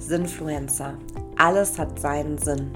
Sinnfluencer. 0.00 0.94
Alles 1.36 1.78
hat 1.78 2.00
seinen 2.00 2.38
Sinn. 2.38 2.72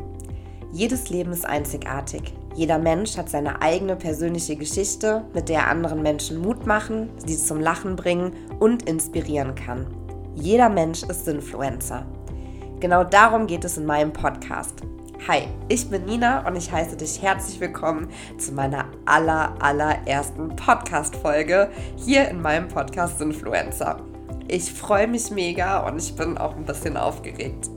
Jedes 0.72 1.08
Leben 1.08 1.32
ist 1.32 1.46
einzigartig. 1.46 2.34
Jeder 2.54 2.78
Mensch 2.78 3.16
hat 3.16 3.28
seine 3.28 3.60
eigene 3.62 3.96
persönliche 3.96 4.56
Geschichte, 4.56 5.24
mit 5.32 5.48
der 5.48 5.60
er 5.60 5.68
anderen 5.68 6.02
Menschen 6.02 6.40
Mut 6.40 6.66
machen, 6.66 7.10
sie 7.24 7.36
zum 7.36 7.60
Lachen 7.60 7.96
bringen 7.96 8.32
und 8.60 8.88
inspirieren 8.88 9.54
kann. 9.54 9.86
Jeder 10.34 10.68
Mensch 10.68 11.02
ist 11.02 11.24
Sinnfluencer. 11.24 12.06
Genau 12.78 13.02
darum 13.02 13.46
geht 13.46 13.64
es 13.64 13.78
in 13.78 13.86
meinem 13.86 14.12
Podcast. 14.12 14.82
Hi, 15.26 15.48
ich 15.68 15.88
bin 15.88 16.04
Nina 16.04 16.46
und 16.46 16.54
ich 16.54 16.70
heiße 16.70 16.96
dich 16.96 17.22
herzlich 17.22 17.58
willkommen 17.58 18.08
zu 18.36 18.52
meiner 18.52 18.86
aller, 19.06 19.54
allerersten 19.58 20.54
Podcast-Folge 20.54 21.70
hier 21.96 22.28
in 22.28 22.42
meinem 22.42 22.68
Podcast 22.68 23.20
Influencer. 23.22 24.13
Ich 24.48 24.72
freue 24.72 25.06
mich 25.06 25.30
mega 25.30 25.86
und 25.86 26.00
ich 26.02 26.14
bin 26.14 26.36
auch 26.36 26.54
ein 26.56 26.64
bisschen 26.64 26.96
aufgeregt. 26.96 27.70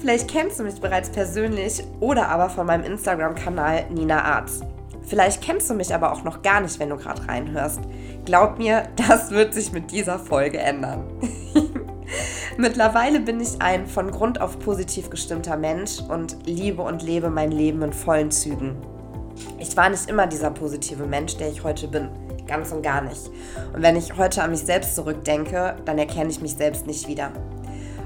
Vielleicht 0.00 0.28
kennst 0.28 0.58
du 0.58 0.64
mich 0.64 0.80
bereits 0.80 1.10
persönlich 1.10 1.84
oder 2.00 2.28
aber 2.28 2.48
von 2.48 2.66
meinem 2.66 2.84
Instagram-Kanal 2.84 3.86
Nina 3.90 4.22
Arts. 4.22 4.62
Vielleicht 5.02 5.42
kennst 5.42 5.68
du 5.68 5.74
mich 5.74 5.94
aber 5.94 6.12
auch 6.12 6.24
noch 6.24 6.42
gar 6.42 6.60
nicht, 6.60 6.78
wenn 6.80 6.88
du 6.88 6.96
gerade 6.96 7.26
reinhörst. 7.28 7.80
Glaub 8.24 8.58
mir, 8.58 8.88
das 8.96 9.30
wird 9.30 9.52
sich 9.54 9.72
mit 9.72 9.90
dieser 9.90 10.18
Folge 10.18 10.58
ändern. 10.58 11.04
Mittlerweile 12.56 13.20
bin 13.20 13.40
ich 13.40 13.60
ein 13.60 13.86
von 13.86 14.10
Grund 14.10 14.40
auf 14.40 14.58
positiv 14.58 15.10
gestimmter 15.10 15.56
Mensch 15.56 16.00
und 16.00 16.36
liebe 16.46 16.82
und 16.82 17.02
lebe 17.02 17.30
mein 17.30 17.50
Leben 17.50 17.82
in 17.82 17.92
vollen 17.92 18.30
Zügen. 18.30 18.76
Ich 19.58 19.76
war 19.76 19.88
nicht 19.88 20.08
immer 20.08 20.26
dieser 20.26 20.50
positive 20.50 21.06
Mensch, 21.06 21.36
der 21.36 21.48
ich 21.48 21.64
heute 21.64 21.88
bin. 21.88 22.08
Ganz 22.52 22.70
und 22.70 22.82
gar 22.82 23.00
nicht. 23.00 23.30
Und 23.72 23.80
wenn 23.80 23.96
ich 23.96 24.18
heute 24.18 24.42
an 24.42 24.50
mich 24.50 24.60
selbst 24.60 24.94
zurückdenke, 24.94 25.74
dann 25.86 25.96
erkenne 25.96 26.28
ich 26.28 26.42
mich 26.42 26.54
selbst 26.54 26.86
nicht 26.86 27.08
wieder. 27.08 27.30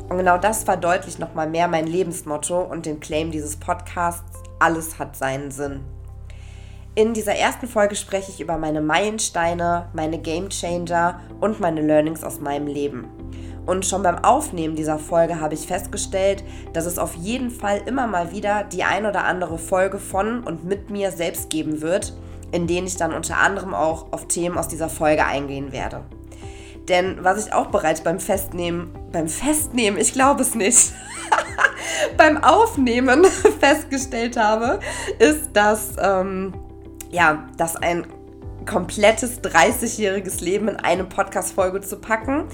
Und 0.08 0.18
genau 0.18 0.38
das 0.38 0.62
verdeutlicht 0.62 1.18
nochmal 1.18 1.50
mehr 1.50 1.66
mein 1.66 1.88
Lebensmotto 1.88 2.60
und 2.60 2.86
den 2.86 3.00
Claim 3.00 3.32
dieses 3.32 3.56
Podcasts, 3.56 4.44
alles 4.60 5.00
hat 5.00 5.16
seinen 5.16 5.50
Sinn. 5.50 5.80
In 6.94 7.12
dieser 7.12 7.34
ersten 7.34 7.66
Folge 7.66 7.96
spreche 7.96 8.30
ich 8.30 8.40
über 8.40 8.56
meine 8.56 8.80
Meilensteine, 8.80 9.88
meine 9.94 10.18
Game 10.18 10.48
Changer 10.50 11.18
und 11.40 11.58
meine 11.58 11.80
Learnings 11.80 12.22
aus 12.22 12.38
meinem 12.38 12.68
Leben. 12.68 13.08
Und 13.66 13.84
schon 13.84 14.04
beim 14.04 14.22
Aufnehmen 14.22 14.76
dieser 14.76 15.00
Folge 15.00 15.40
habe 15.40 15.54
ich 15.54 15.66
festgestellt, 15.66 16.44
dass 16.72 16.86
es 16.86 17.00
auf 17.00 17.16
jeden 17.16 17.50
Fall 17.50 17.80
immer 17.84 18.06
mal 18.06 18.30
wieder 18.30 18.62
die 18.62 18.84
ein 18.84 19.06
oder 19.06 19.24
andere 19.24 19.58
Folge 19.58 19.98
von 19.98 20.44
und 20.44 20.64
mit 20.64 20.88
mir 20.88 21.10
selbst 21.10 21.50
geben 21.50 21.80
wird, 21.80 22.12
in 22.52 22.66
denen 22.66 22.86
ich 22.86 22.96
dann 22.96 23.12
unter 23.12 23.38
anderem 23.38 23.74
auch 23.74 24.12
auf 24.12 24.28
Themen 24.28 24.58
aus 24.58 24.68
dieser 24.68 24.88
Folge 24.88 25.24
eingehen 25.24 25.72
werde. 25.72 26.02
Denn 26.88 27.24
was 27.24 27.44
ich 27.44 27.52
auch 27.52 27.66
bereits 27.66 28.02
beim 28.02 28.20
Festnehmen, 28.20 28.96
beim 29.10 29.28
Festnehmen, 29.28 29.98
ich 29.98 30.12
glaube 30.12 30.42
es 30.42 30.54
nicht, 30.54 30.92
beim 32.16 32.42
Aufnehmen 32.42 33.24
festgestellt 33.60 34.36
habe, 34.36 34.78
ist, 35.18 35.50
dass, 35.52 35.94
ähm, 35.98 36.54
ja, 37.10 37.48
dass 37.56 37.76
ein 37.76 38.06
komplettes 38.66 39.42
30-jähriges 39.42 40.42
Leben 40.42 40.68
in 40.68 40.76
eine 40.76 41.04
Podcast-Folge 41.04 41.80
zu 41.80 41.96
packen 41.96 42.44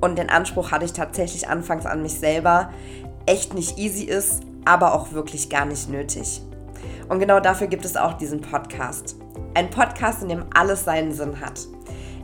und 0.00 0.18
den 0.18 0.30
Anspruch 0.30 0.70
hatte 0.70 0.84
ich 0.84 0.92
tatsächlich 0.92 1.48
anfangs 1.48 1.86
an 1.86 2.02
mich 2.02 2.14
selber, 2.14 2.70
echt 3.26 3.54
nicht 3.54 3.78
easy 3.78 4.04
ist, 4.04 4.40
aber 4.64 4.94
auch 4.94 5.12
wirklich 5.12 5.48
gar 5.50 5.64
nicht 5.64 5.88
nötig. 5.88 6.42
Und 7.08 7.18
genau 7.18 7.40
dafür 7.40 7.66
gibt 7.66 7.84
es 7.84 7.96
auch 7.96 8.14
diesen 8.14 8.40
Podcast. 8.40 9.16
Ein 9.52 9.70
Podcast, 9.70 10.22
in 10.22 10.28
dem 10.28 10.44
alles 10.54 10.84
seinen 10.84 11.12
Sinn 11.12 11.40
hat. 11.40 11.66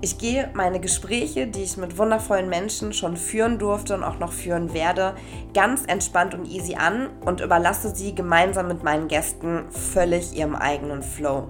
Ich 0.00 0.19
gehe 0.19 0.50
meine 0.55 0.78
Gespräche, 0.78 1.48
die 1.48 1.64
ich 1.64 1.77
mit 1.77 1.98
wundervollen 1.98 2.48
Menschen 2.48 2.92
schon 2.92 3.16
führen 3.16 3.58
durfte 3.58 3.94
und 3.94 4.05
auch 4.05 4.20
noch 4.20 4.32
führen 4.32 4.72
werde, 4.72 5.14
ganz 5.52 5.82
entspannt 5.86 6.34
und 6.34 6.47
easy 6.47 6.77
an 6.77 7.08
und 7.24 7.41
überlasse 7.41 7.94
sie 7.94 8.14
gemeinsam 8.14 8.69
mit 8.69 8.84
meinen 8.84 9.08
Gästen 9.08 9.64
völlig 9.70 10.36
ihrem 10.36 10.54
eigenen 10.54 11.02
Flow. 11.02 11.48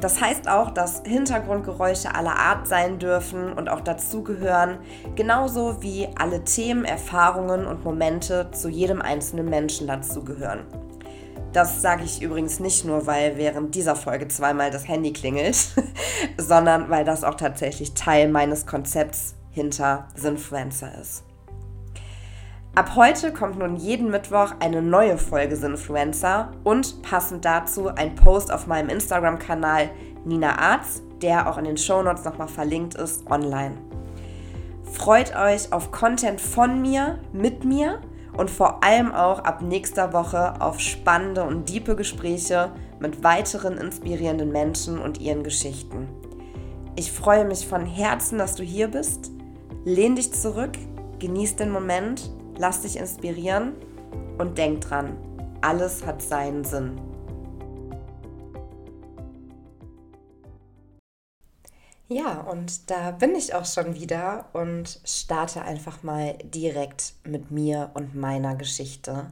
Das 0.00 0.20
heißt 0.20 0.48
auch, 0.48 0.70
dass 0.70 1.02
Hintergrundgeräusche 1.04 2.14
aller 2.14 2.36
Art 2.36 2.66
sein 2.66 2.98
dürfen 2.98 3.52
und 3.52 3.68
auch 3.68 3.80
dazugehören, 3.80 4.78
genauso 5.14 5.82
wie 5.82 6.08
alle 6.16 6.44
Themen, 6.44 6.84
Erfahrungen 6.84 7.66
und 7.66 7.84
Momente 7.84 8.50
zu 8.52 8.68
jedem 8.68 9.02
einzelnen 9.02 9.48
Menschen 9.48 9.86
dazugehören. 9.86 10.87
Das 11.52 11.80
sage 11.80 12.04
ich 12.04 12.20
übrigens 12.20 12.60
nicht 12.60 12.84
nur, 12.84 13.06
weil 13.06 13.38
während 13.38 13.74
dieser 13.74 13.96
Folge 13.96 14.28
zweimal 14.28 14.70
das 14.70 14.86
Handy 14.86 15.12
klingelt, 15.12 15.56
sondern 16.36 16.90
weil 16.90 17.04
das 17.04 17.24
auch 17.24 17.34
tatsächlich 17.34 17.94
Teil 17.94 18.28
meines 18.28 18.66
Konzepts 18.66 19.34
hinter 19.50 20.08
Sinfluencer 20.14 20.92
ist. 21.00 21.24
Ab 22.74 22.92
heute 22.94 23.32
kommt 23.32 23.58
nun 23.58 23.76
jeden 23.76 24.10
Mittwoch 24.10 24.52
eine 24.60 24.82
neue 24.82 25.18
Folge 25.18 25.56
Sinfluencer 25.56 26.52
und 26.64 27.02
passend 27.02 27.44
dazu 27.44 27.88
ein 27.88 28.14
Post 28.14 28.52
auf 28.52 28.66
meinem 28.66 28.90
Instagram-Kanal 28.90 29.90
Nina 30.24 30.58
Arts, 30.58 31.02
der 31.22 31.50
auch 31.50 31.58
in 31.58 31.64
den 31.64 31.78
Shownotes 31.78 32.24
nochmal 32.24 32.46
verlinkt 32.46 32.94
ist, 32.94 33.26
online. 33.28 33.78
Freut 34.92 35.34
euch 35.34 35.72
auf 35.72 35.90
Content 35.90 36.40
von 36.40 36.80
mir, 36.80 37.18
mit 37.32 37.64
mir 37.64 38.00
und 38.38 38.50
vor 38.50 38.82
allem 38.82 39.12
auch 39.12 39.40
ab 39.40 39.60
nächster 39.60 40.14
Woche 40.14 40.58
auf 40.60 40.80
spannende 40.80 41.44
und 41.44 41.68
diepe 41.68 41.94
Gespräche 41.94 42.70
mit 42.98 43.22
weiteren 43.22 43.76
inspirierenden 43.76 44.50
Menschen 44.50 44.98
und 44.98 45.20
ihren 45.20 45.42
Geschichten. 45.42 46.08
Ich 46.96 47.12
freue 47.12 47.44
mich 47.44 47.66
von 47.66 47.84
Herzen, 47.84 48.38
dass 48.38 48.54
du 48.54 48.62
hier 48.62 48.88
bist. 48.88 49.30
Lehn 49.84 50.16
dich 50.16 50.32
zurück, 50.32 50.72
genieß 51.18 51.56
den 51.56 51.70
Moment 51.70 52.30
lass 52.58 52.82
dich 52.82 52.98
inspirieren 52.98 53.72
und 54.36 54.58
denk 54.58 54.82
dran, 54.82 55.16
alles 55.60 56.04
hat 56.04 56.20
seinen 56.20 56.64
Sinn. 56.64 57.00
Ja, 62.10 62.40
und 62.40 62.90
da 62.90 63.10
bin 63.10 63.34
ich 63.34 63.52
auch 63.54 63.66
schon 63.66 63.94
wieder 63.94 64.46
und 64.54 64.98
starte 65.04 65.60
einfach 65.60 66.02
mal 66.02 66.38
direkt 66.42 67.12
mit 67.24 67.50
mir 67.50 67.90
und 67.92 68.14
meiner 68.14 68.56
Geschichte 68.56 69.30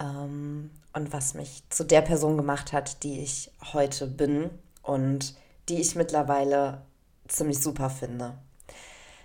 ähm, 0.00 0.70
und 0.92 1.12
was 1.12 1.34
mich 1.34 1.62
zu 1.70 1.84
der 1.84 2.00
Person 2.00 2.36
gemacht 2.36 2.72
hat, 2.72 3.04
die 3.04 3.20
ich 3.20 3.52
heute 3.72 4.08
bin 4.08 4.50
und 4.82 5.36
die 5.68 5.80
ich 5.80 5.94
mittlerweile 5.94 6.82
ziemlich 7.28 7.60
super 7.60 7.88
finde. 7.88 8.34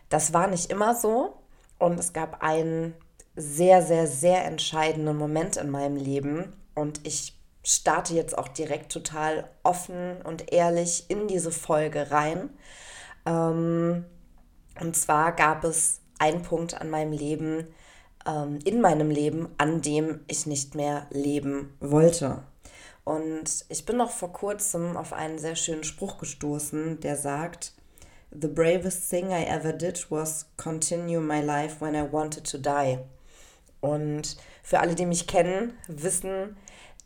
Das 0.09 0.31
war 0.33 0.45
nicht 0.45 0.69
immer 0.69 0.93
so 0.93 1.33
und 1.79 1.99
es 1.99 2.13
gab 2.13 2.43
einen 2.43 2.93
sehr, 3.35 3.81
sehr, 3.81 4.05
sehr 4.05 4.45
entscheidenden 4.45 5.17
Moment 5.17 5.57
in 5.57 5.71
meinem 5.71 5.95
Leben 5.95 6.53
und 6.75 7.07
ich 7.07 7.36
starte 7.67 8.13
jetzt 8.13 8.37
auch 8.37 8.47
direkt 8.47 8.93
total 8.93 9.49
offen 9.61 10.21
und 10.23 10.53
ehrlich 10.53 11.09
in 11.09 11.27
diese 11.27 11.51
Folge 11.51 12.11
rein. 12.11 12.49
Ähm, 13.25 14.05
und 14.79 14.95
zwar 14.95 15.33
gab 15.33 15.65
es 15.65 15.99
einen 16.17 16.43
Punkt 16.43 16.79
an 16.79 16.89
meinem 16.89 17.11
Leben, 17.11 17.67
ähm, 18.25 18.59
in 18.63 18.79
meinem 18.79 19.11
Leben, 19.11 19.49
an 19.57 19.81
dem 19.81 20.21
ich 20.27 20.45
nicht 20.45 20.75
mehr 20.75 21.07
leben 21.09 21.75
wollte. 21.81 22.43
Und 23.03 23.65
ich 23.67 23.85
bin 23.85 23.97
noch 23.97 24.11
vor 24.11 24.31
kurzem 24.31 24.95
auf 24.95 25.11
einen 25.11 25.37
sehr 25.37 25.57
schönen 25.57 25.83
Spruch 25.83 26.19
gestoßen, 26.19 27.01
der 27.01 27.17
sagt, 27.17 27.73
The 28.31 28.47
bravest 28.47 29.09
thing 29.09 29.31
I 29.31 29.45
ever 29.45 29.73
did 29.73 30.09
was 30.09 30.45
continue 30.55 31.19
my 31.19 31.41
life 31.41 31.83
when 31.83 31.95
I 31.95 32.09
wanted 32.09 32.49
to 32.49 32.57
die. 32.57 32.99
Und 33.81 34.37
für 34.63 34.79
alle, 34.79 34.95
die 34.95 35.05
mich 35.05 35.27
kennen, 35.27 35.73
wissen, 35.87 36.55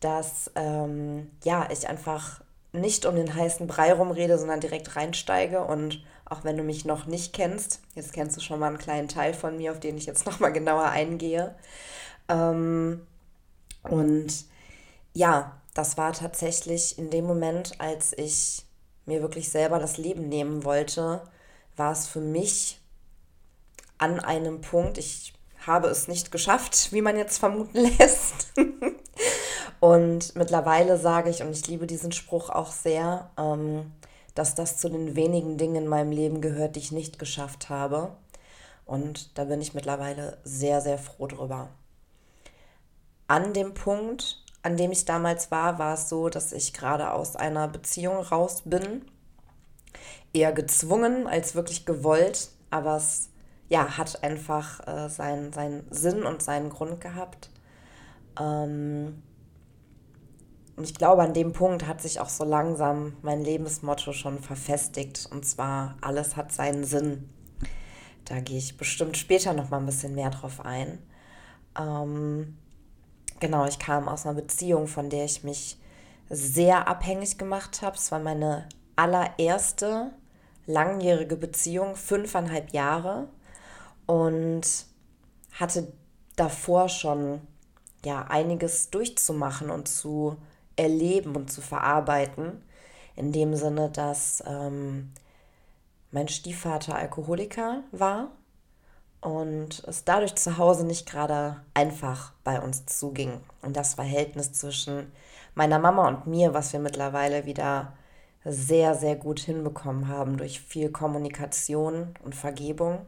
dass 0.02 0.52
ähm, 0.56 1.32
ja, 1.44 1.70
ich 1.72 1.88
einfach 1.88 2.42
nicht 2.74 3.06
um 3.06 3.16
den 3.16 3.34
heißen 3.34 3.68
Brei 3.68 3.94
rumrede, 3.94 4.38
sondern 4.38 4.60
direkt 4.60 4.96
reinsteige. 4.96 5.64
Und 5.64 6.04
auch 6.26 6.44
wenn 6.44 6.58
du 6.58 6.64
mich 6.64 6.86
noch 6.86 7.06
nicht 7.06 7.34
kennst, 7.34 7.82
jetzt 7.96 8.14
kennst 8.14 8.36
du 8.36 8.42
schon 8.42 8.60
mal 8.60 8.68
einen 8.68 8.78
kleinen 8.78 9.08
Teil 9.08 9.34
von 9.34 9.58
mir, 9.58 9.72
auf 9.72 9.80
den 9.80 9.98
ich 9.98 10.06
jetzt 10.06 10.26
nochmal 10.28 10.52
genauer 10.52 10.86
eingehe. 10.86 11.56
Ähm, 12.28 13.06
und 13.84 14.46
ja, 15.14 15.62
das 15.74 15.98
war 15.98 16.14
tatsächlich 16.14 16.98
in 16.98 17.10
dem 17.10 17.26
Moment, 17.26 17.80
als 17.80 18.14
ich 18.18 18.66
mir 19.06 19.22
wirklich 19.22 19.50
selber 19.50 19.80
das 19.80 19.98
Leben 19.98 20.30
nehmen 20.30 20.64
wollte, 20.64 21.22
war 21.76 21.92
es 21.92 22.08
für 22.08 22.20
mich 22.20 22.80
an 23.98 24.20
einem 24.20 24.62
Punkt, 24.62 24.98
ich 24.98 25.34
habe 25.66 25.88
es 25.88 26.08
nicht 26.08 26.32
geschafft, 26.32 26.92
wie 26.92 27.02
man 27.02 27.18
jetzt 27.18 27.38
vermuten 27.38 27.80
lässt. 27.80 28.54
Und 29.82 30.36
mittlerweile 30.36 30.98
sage 30.98 31.32
ich, 31.32 31.42
und 31.42 31.52
ich 31.52 31.68
liebe 31.68 31.88
diesen 31.88 32.12
Spruch 32.12 32.52
auch 32.52 32.72
sehr, 32.72 33.32
ähm, 33.36 33.92
dass 34.36 34.54
das 34.54 34.78
zu 34.78 34.90
den 34.90 35.16
wenigen 35.16 35.58
Dingen 35.58 35.76
in 35.76 35.88
meinem 35.88 36.12
Leben 36.12 36.40
gehört, 36.40 36.76
die 36.76 36.82
ich 36.82 36.92
nicht 36.92 37.18
geschafft 37.18 37.70
habe. 37.70 38.12
Und 38.86 39.36
da 39.40 39.46
bin 39.46 39.60
ich 39.60 39.74
mittlerweile 39.74 40.38
sehr, 40.44 40.82
sehr 40.82 41.00
froh 41.00 41.26
drüber. 41.26 41.70
An 43.28 43.54
dem 43.54 43.74
Punkt, 43.74 44.44
an 44.62 44.78
dem 44.78 44.92
ich 44.92 45.06
damals 45.06 45.50
war, 45.50 45.80
war 45.80 45.96
es 45.96 46.10
so, 46.10 46.30
dass 46.30 46.52
ich 46.52 46.74
gerade 46.74 47.12
aus 47.12 47.36
einer 47.36 47.68
Beziehung 47.68 48.18
raus 48.18 48.62
bin. 48.64 49.04
Eher 50.32 50.52
gezwungen 50.52 51.26
als 51.26 51.56
wirklich 51.56 51.88
gewollt, 51.88 52.50
aber 52.70 52.98
es 52.98 53.30
ja, 53.68 53.98
hat 53.98 54.24
einfach 54.24 54.86
äh, 54.88 55.10
seinen, 55.10 55.52
seinen 55.54 55.88
Sinn 55.90 56.22
und 56.22 56.44
seinen 56.44 56.70
Grund 56.70 57.02
gehabt. 57.02 57.50
Ähm, 58.40 59.24
und 60.76 60.86
ich 60.86 60.96
glaube, 60.96 61.22
an 61.22 61.34
dem 61.34 61.54
Punkt 61.54 61.86
hat 61.86 62.02
sich 62.02 62.20
auch 62.20 62.30
so 62.30 62.44
langsam 62.44 63.14
mein 63.22 63.44
Lebensmotto 63.44 64.14
schon 64.14 64.40
verfestigt. 64.40 65.28
Und 65.32 65.46
zwar, 65.46 65.98
alles 66.02 66.36
hat 66.36 66.52
seinen 66.52 66.86
Sinn. 66.86 67.30
Da 68.26 68.40
gehe 68.40 68.58
ich 68.58 68.78
bestimmt 68.78 69.18
später 69.18 69.54
noch 69.54 69.70
mal 69.70 69.78
ein 69.78 69.86
bisschen 69.86 70.16
mehr 70.16 70.30
drauf 70.30 70.64
ein. 70.64 71.00
Ähm, 71.78 72.58
genau, 73.40 73.66
ich 73.66 73.80
kam 73.80 74.08
aus 74.08 74.26
einer 74.26 74.36
Beziehung, 74.40 74.88
von 74.88 75.10
der 75.10 75.26
ich 75.26 75.44
mich 75.44 75.78
sehr 76.30 76.88
abhängig 76.88 77.38
gemacht 77.38 77.82
habe. 77.82 77.98
Es 77.98 78.12
war 78.12 78.20
meine 78.20 78.68
allererste 78.96 80.12
langjährige 80.66 81.36
Beziehung, 81.36 81.96
fünfeinhalb 81.96 82.72
Jahre. 82.72 83.28
Und 84.06 84.86
hatte 85.52 85.92
davor 86.38 86.88
schon 86.88 87.42
ja 88.06 88.24
einiges 88.24 88.90
durchzumachen 88.90 89.70
und 89.70 89.88
zu 89.88 90.38
erleben 90.82 91.36
und 91.36 91.52
zu 91.52 91.62
verarbeiten. 91.62 92.62
In 93.16 93.32
dem 93.32 93.56
Sinne, 93.56 93.90
dass 93.90 94.44
ähm, 94.48 95.12
mein 96.12 96.28
Stiefvater 96.28 96.96
Alkoholiker 96.96 97.84
war 97.92 98.30
und 99.22 99.84
es 99.88 100.04
dadurch 100.04 100.36
zu 100.36 100.58
Hause 100.58 100.86
nicht 100.86 101.10
gerade 101.10 101.62
einfach 101.74 102.34
bei 102.44 102.60
uns 102.60 102.86
zuging. 102.86 103.42
Und 103.62 103.78
das 103.78 103.94
Verhältnis 103.94 104.54
zwischen 104.54 105.12
meiner 105.54 105.80
Mama 105.80 106.08
und 106.08 106.28
mir, 106.28 106.54
was 106.54 106.74
wir 106.74 106.80
mittlerweile 106.80 107.46
wieder 107.46 107.94
sehr, 108.44 108.96
sehr 108.96 109.16
gut 109.16 109.40
hinbekommen 109.40 110.08
haben 110.08 110.38
durch 110.38 110.62
viel 110.62 110.90
Kommunikation 110.90 112.16
und 112.24 112.34
Vergebung, 112.34 113.06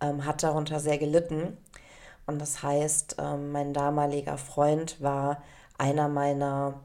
ähm, 0.00 0.24
hat 0.24 0.42
darunter 0.42 0.80
sehr 0.80 0.96
gelitten. 0.96 1.58
Und 2.26 2.40
das 2.40 2.62
heißt, 2.62 3.16
ähm, 3.18 3.52
mein 3.52 3.74
damaliger 3.74 4.38
Freund 4.38 5.00
war 5.02 5.42
einer 5.76 6.08
meiner 6.08 6.80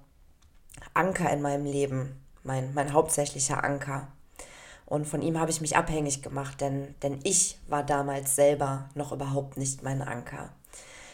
Anker 0.94 1.30
in 1.32 1.42
meinem 1.42 1.66
Leben, 1.66 2.20
mein, 2.44 2.74
mein 2.74 2.94
hauptsächlicher 2.94 3.64
Anker. 3.64 4.08
Und 4.86 5.06
von 5.06 5.22
ihm 5.22 5.40
habe 5.40 5.52
ich 5.52 5.62
mich 5.62 5.78
abhängig 5.78 6.24
gemacht, 6.24 6.62
denn, 6.62 6.96
denn 7.04 7.20
ich 7.24 7.60
war 7.68 7.84
damals 7.84 8.36
selber 8.36 8.90
noch 8.96 9.12
überhaupt 9.12 9.58
nicht 9.58 9.84
mein 9.84 10.02
Anker. 10.02 10.50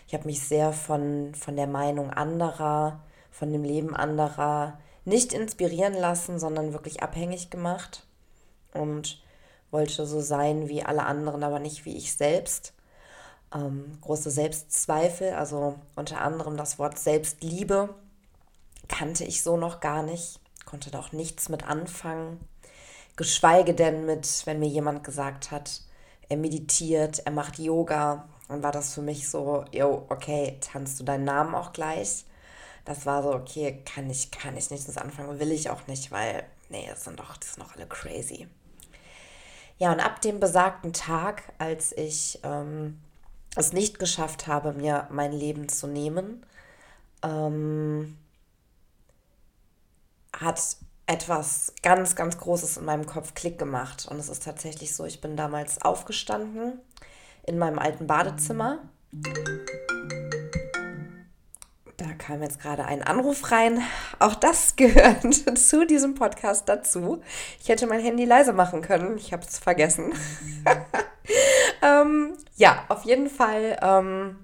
Ich 0.07 0.13
habe 0.13 0.25
mich 0.25 0.41
sehr 0.41 0.71
von, 0.71 1.35
von 1.35 1.55
der 1.55 1.67
Meinung 1.67 2.09
anderer, 2.09 3.01
von 3.31 3.51
dem 3.51 3.63
Leben 3.63 3.95
anderer 3.95 4.79
nicht 5.03 5.33
inspirieren 5.33 5.93
lassen, 5.93 6.39
sondern 6.39 6.73
wirklich 6.73 7.03
abhängig 7.03 7.49
gemacht 7.49 8.05
und 8.73 9.21
wollte 9.71 10.05
so 10.05 10.21
sein 10.21 10.69
wie 10.69 10.83
alle 10.83 11.03
anderen, 11.03 11.43
aber 11.43 11.59
nicht 11.59 11.85
wie 11.85 11.97
ich 11.97 12.13
selbst. 12.15 12.73
Ähm, 13.53 13.97
große 14.01 14.31
Selbstzweifel, 14.31 15.33
also 15.33 15.75
unter 15.95 16.21
anderem 16.21 16.55
das 16.55 16.79
Wort 16.79 16.97
Selbstliebe 16.97 17.93
kannte 18.87 19.23
ich 19.23 19.43
so 19.43 19.57
noch 19.57 19.79
gar 19.79 20.03
nicht, 20.03 20.39
konnte 20.65 20.91
da 20.91 20.99
auch 20.99 21.11
nichts 21.11 21.49
mit 21.49 21.63
anfangen. 21.67 22.39
Geschweige 23.15 23.73
denn 23.73 24.05
mit, 24.05 24.45
wenn 24.45 24.59
mir 24.59 24.67
jemand 24.67 25.03
gesagt 25.03 25.51
hat, 25.51 25.81
er 26.27 26.37
meditiert, 26.37 27.19
er 27.19 27.31
macht 27.31 27.59
Yoga, 27.59 28.27
dann 28.47 28.63
war 28.63 28.71
das 28.71 28.93
für 28.93 29.01
mich 29.01 29.29
so, 29.29 29.65
yo, 29.71 30.05
okay, 30.09 30.57
tanzt 30.59 30.99
du 30.99 31.03
deinen 31.03 31.23
Namen 31.23 31.55
auch 31.55 31.73
gleich? 31.73 32.25
Das 32.83 33.05
war 33.05 33.23
so, 33.23 33.33
okay, 33.33 33.81
kann 33.85 34.09
ich, 34.09 34.31
kann 34.31 34.57
ich 34.57 34.69
nicht 34.69 34.97
anfangen, 34.97 35.39
will 35.39 35.51
ich 35.51 35.69
auch 35.69 35.87
nicht, 35.87 36.11
weil, 36.11 36.43
nee, 36.69 36.85
das 36.89 37.03
sind 37.03 37.19
doch, 37.19 37.35
das 37.37 37.53
sind 37.53 37.65
doch 37.65 37.75
alle 37.75 37.87
crazy. 37.87 38.47
Ja, 39.77 39.91
und 39.91 39.99
ab 39.99 40.21
dem 40.21 40.39
besagten 40.39 40.93
Tag, 40.93 41.53
als 41.57 41.91
ich 41.91 42.39
ähm, 42.43 42.99
es 43.55 43.73
nicht 43.73 43.99
geschafft 43.99 44.47
habe, 44.47 44.73
mir 44.73 45.07
mein 45.09 45.31
Leben 45.31 45.67
zu 45.67 45.87
nehmen, 45.87 46.45
ähm, 47.23 48.17
hat 50.39 50.59
etwas 51.07 51.73
ganz, 51.81 52.15
ganz 52.15 52.37
Großes 52.37 52.77
in 52.77 52.85
meinem 52.85 53.05
Kopf 53.05 53.33
Klick 53.35 53.59
gemacht. 53.59 54.07
Und 54.09 54.19
es 54.19 54.29
ist 54.29 54.43
tatsächlich 54.43 54.95
so, 54.95 55.05
ich 55.05 55.21
bin 55.21 55.37
damals 55.37 55.81
aufgestanden 55.81 56.79
in 57.43 57.57
meinem 57.57 57.79
alten 57.79 58.07
Badezimmer. 58.07 58.79
Da 61.97 62.13
kam 62.17 62.41
jetzt 62.41 62.59
gerade 62.59 62.85
ein 62.85 63.03
Anruf 63.03 63.51
rein. 63.51 63.81
Auch 64.19 64.35
das 64.35 64.75
gehört 64.75 65.23
zu 65.57 65.85
diesem 65.85 66.15
Podcast 66.15 66.67
dazu. 66.67 67.21
Ich 67.59 67.69
hätte 67.69 67.87
mein 67.87 68.01
Handy 68.01 68.25
leise 68.25 68.53
machen 68.53 68.81
können. 68.81 69.17
Ich 69.17 69.31
habe 69.31 69.43
es 69.43 69.59
vergessen. 69.59 70.13
ähm, 71.81 72.35
ja, 72.55 72.83
auf 72.89 73.03
jeden 73.03 73.29
Fall. 73.29 73.77
Ähm, 73.81 74.39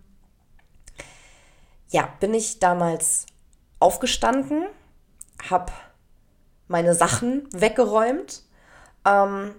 ja, 1.89 2.07
bin 2.19 2.33
ich 2.33 2.59
damals 2.59 3.25
aufgestanden 3.79 4.67
habe 5.49 5.71
meine 6.67 6.93
Sachen 6.95 7.47
weggeräumt, 7.51 8.43
ähm, 9.05 9.55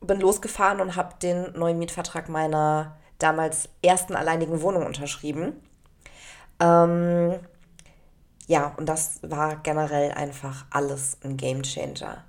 bin 0.00 0.20
losgefahren 0.20 0.80
und 0.80 0.96
habe 0.96 1.14
den 1.22 1.52
neuen 1.52 1.78
Mietvertrag 1.78 2.28
meiner 2.28 2.96
damals 3.18 3.68
ersten 3.82 4.14
alleinigen 4.14 4.60
Wohnung 4.62 4.84
unterschrieben. 4.86 5.60
Ähm, 6.60 7.38
ja, 8.46 8.74
und 8.76 8.88
das 8.88 9.20
war 9.22 9.56
generell 9.56 10.12
einfach 10.12 10.66
alles 10.70 11.18
ein 11.24 11.36
Game 11.36 11.62
Changer. 11.62 12.24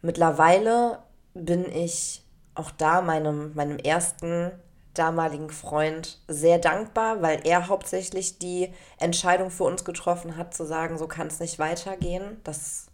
Mittlerweile 0.00 0.98
bin 1.34 1.70
ich 1.70 2.24
auch 2.54 2.70
da 2.70 3.00
meinem, 3.00 3.54
meinem 3.54 3.78
ersten 3.78 4.50
damaligen 4.94 5.50
Freund 5.50 6.18
sehr 6.28 6.58
dankbar, 6.58 7.22
weil 7.22 7.40
er 7.44 7.68
hauptsächlich 7.68 8.38
die 8.38 8.72
Entscheidung 8.98 9.50
für 9.50 9.64
uns 9.64 9.84
getroffen 9.84 10.36
hat, 10.36 10.54
zu 10.54 10.64
sagen, 10.64 10.98
so 10.98 11.06
kann 11.06 11.28
es 11.28 11.40
nicht 11.40 11.58
weitergehen. 11.58 12.40
Das 12.44 12.86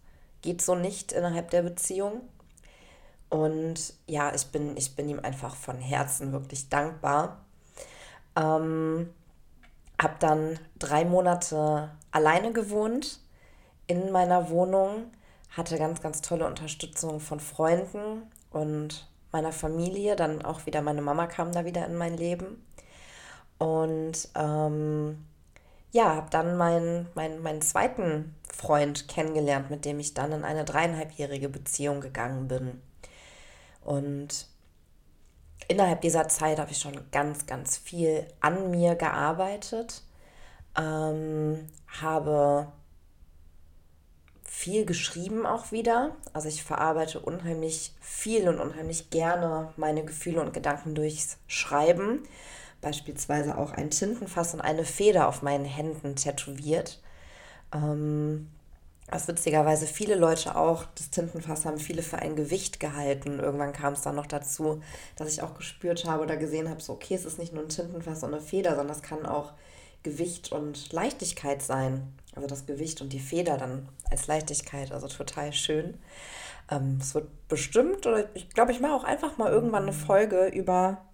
geht 0.42 0.62
so 0.62 0.74
nicht 0.74 1.12
innerhalb 1.12 1.50
der 1.50 1.62
Beziehung. 1.62 2.20
Und 3.28 3.94
ja, 4.06 4.34
ich 4.34 4.46
bin, 4.46 4.76
ich 4.76 4.96
bin 4.96 5.08
ihm 5.08 5.20
einfach 5.20 5.54
von 5.54 5.78
Herzen 5.78 6.32
wirklich 6.32 6.68
dankbar. 6.68 7.44
Ähm, 8.36 9.12
hab 10.00 10.20
dann 10.20 10.58
drei 10.78 11.04
Monate 11.04 11.90
alleine 12.12 12.52
gewohnt 12.52 13.20
in 13.86 14.12
meiner 14.12 14.50
Wohnung, 14.50 15.10
hatte 15.50 15.78
ganz, 15.78 16.00
ganz 16.00 16.22
tolle 16.22 16.46
Unterstützung 16.46 17.20
von 17.20 17.40
Freunden 17.40 18.22
und 18.50 19.08
meiner 19.32 19.52
Familie. 19.52 20.16
Dann 20.16 20.42
auch 20.44 20.66
wieder 20.66 20.82
meine 20.82 21.02
Mama 21.02 21.26
kam 21.26 21.52
da 21.52 21.64
wieder 21.64 21.86
in 21.86 21.96
mein 21.96 22.16
Leben. 22.16 22.64
Und 23.58 24.28
ähm, 24.34 25.24
ja, 25.90 26.14
habe 26.14 26.30
dann 26.30 26.56
meinen, 26.56 27.08
meinen, 27.14 27.42
meinen 27.42 27.62
zweiten 27.62 28.34
Freund 28.52 29.08
kennengelernt, 29.08 29.70
mit 29.70 29.84
dem 29.84 29.98
ich 30.00 30.14
dann 30.14 30.32
in 30.32 30.44
eine 30.44 30.64
dreieinhalbjährige 30.64 31.48
Beziehung 31.48 32.00
gegangen 32.00 32.48
bin. 32.48 32.80
Und 33.82 34.46
innerhalb 35.68 36.00
dieser 36.02 36.28
Zeit 36.28 36.58
habe 36.58 36.70
ich 36.70 36.78
schon 36.78 37.10
ganz, 37.10 37.46
ganz 37.46 37.76
viel 37.76 38.26
an 38.40 38.70
mir 38.70 38.96
gearbeitet, 38.96 40.02
ähm, 40.76 41.68
habe 42.00 42.72
viel 44.58 44.84
geschrieben 44.84 45.46
auch 45.46 45.70
wieder. 45.70 46.16
Also 46.32 46.48
ich 46.48 46.64
verarbeite 46.64 47.20
unheimlich 47.20 47.94
viel 48.00 48.48
und 48.48 48.58
unheimlich 48.58 49.08
gerne 49.08 49.72
meine 49.76 50.04
Gefühle 50.04 50.40
und 50.40 50.52
Gedanken 50.52 50.96
durchs 50.96 51.38
Schreiben. 51.46 52.24
Beispielsweise 52.80 53.56
auch 53.56 53.70
ein 53.70 53.90
Tintenfass 53.90 54.54
und 54.54 54.60
eine 54.60 54.84
Feder 54.84 55.28
auf 55.28 55.42
meinen 55.42 55.64
Händen 55.64 56.16
tätowiert. 56.16 57.00
Ähm, 57.72 58.48
was 59.08 59.28
witzigerweise 59.28 59.86
viele 59.86 60.16
Leute 60.16 60.56
auch, 60.56 60.86
das 60.96 61.10
Tintenfass 61.10 61.64
haben 61.64 61.78
viele 61.78 62.02
für 62.02 62.18
ein 62.18 62.34
Gewicht 62.34 62.80
gehalten. 62.80 63.38
Irgendwann 63.38 63.72
kam 63.72 63.92
es 63.92 64.02
dann 64.02 64.16
noch 64.16 64.26
dazu, 64.26 64.82
dass 65.14 65.32
ich 65.32 65.40
auch 65.40 65.54
gespürt 65.54 66.04
habe 66.04 66.24
oder 66.24 66.36
gesehen 66.36 66.68
habe, 66.68 66.82
so 66.82 66.94
okay, 66.94 67.14
es 67.14 67.24
ist 67.24 67.38
nicht 67.38 67.52
nur 67.52 67.62
ein 67.62 67.68
Tintenfass 67.68 68.24
und 68.24 68.34
eine 68.34 68.42
Feder, 68.42 68.74
sondern 68.74 68.96
es 68.96 69.02
kann 69.02 69.24
auch 69.24 69.52
Gewicht 70.08 70.52
und 70.52 70.92
Leichtigkeit 70.92 71.62
sein. 71.62 72.14
Also 72.34 72.48
das 72.48 72.66
Gewicht 72.66 73.00
und 73.00 73.12
die 73.12 73.20
Feder 73.20 73.58
dann 73.58 73.88
als 74.10 74.26
Leichtigkeit, 74.26 74.92
also 74.92 75.08
total 75.08 75.52
schön. 75.52 75.98
Ähm, 76.70 76.98
es 77.00 77.14
wird 77.14 77.28
bestimmt, 77.48 78.06
oder 78.06 78.24
ich 78.34 78.48
glaube, 78.50 78.72
ich 78.72 78.80
mache 78.80 78.94
auch 78.94 79.04
einfach 79.04 79.36
mal 79.38 79.50
irgendwann 79.50 79.82
eine 79.82 79.92
Folge 79.92 80.46
über 80.46 81.04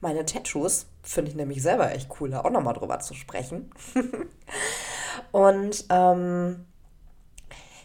meine 0.00 0.24
Tattoos. 0.24 0.86
Finde 1.02 1.30
ich 1.30 1.36
nämlich 1.36 1.62
selber 1.62 1.92
echt 1.92 2.08
cool, 2.20 2.30
da 2.30 2.42
auch 2.42 2.50
nochmal 2.50 2.74
drüber 2.74 3.00
zu 3.00 3.14
sprechen. 3.14 3.72
und 5.32 5.84
ähm, 5.90 6.66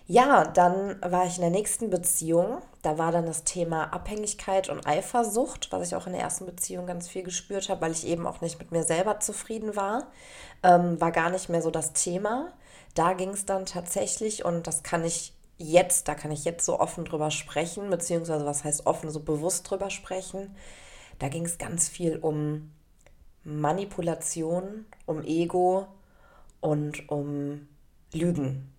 ja, 0.06 0.44
dann 0.46 1.02
war 1.02 1.26
ich 1.26 1.36
in 1.36 1.42
der 1.42 1.50
nächsten 1.50 1.90
Beziehung. 1.90 2.62
Da 2.82 2.98
war 2.98 3.12
dann 3.14 3.26
das 3.26 3.46
Thema 3.46 3.94
Abhängigkeit 3.94 4.68
und 4.68 4.86
Eifersucht, 4.86 5.72
was 5.72 5.88
ich 5.88 5.96
auch 5.96 6.08
in 6.08 6.14
der 6.14 6.22
ersten 6.22 6.46
Beziehung 6.46 6.86
ganz 6.86 7.08
viel 7.08 7.24
gespürt 7.24 7.70
habe, 7.70 7.82
weil 7.82 7.94
ich 7.94 8.06
eben 8.06 8.28
auch 8.28 8.42
nicht 8.42 8.60
mit 8.60 8.72
mir 8.72 8.84
selber 8.84 9.22
zufrieden 9.22 9.78
war. 9.78 10.08
Ähm, 10.62 11.00
war 11.00 11.12
gar 11.12 11.30
nicht 11.30 11.48
mehr 11.48 11.62
so 11.62 11.72
das 11.72 11.94
Thema. 11.94 12.52
Da 12.96 13.14
ging 13.14 13.30
es 13.30 13.46
dann 13.46 13.66
tatsächlich, 13.66 14.44
und 14.44 14.68
das 14.68 14.84
kann 14.84 15.06
ich 15.06 15.34
jetzt, 15.58 16.10
da 16.10 16.16
kann 16.16 16.32
ich 16.32 16.44
jetzt 16.44 16.66
so 16.66 16.80
offen 16.80 17.06
drüber 17.06 17.32
sprechen, 17.32 17.90
beziehungsweise 17.90 18.46
was 18.46 18.66
heißt 18.66 18.86
offen, 18.86 19.10
so 19.10 19.22
bewusst 19.22 19.70
drüber 19.70 19.90
sprechen. 19.90 20.56
Da 21.20 21.30
ging 21.30 21.46
es 21.46 21.58
ganz 21.58 21.88
viel 21.88 22.18
um 22.18 22.72
Manipulation, 23.46 24.86
um 25.06 25.24
Ego 25.24 25.88
und 26.60 27.10
um 27.10 27.68
Lügen. 28.12 28.73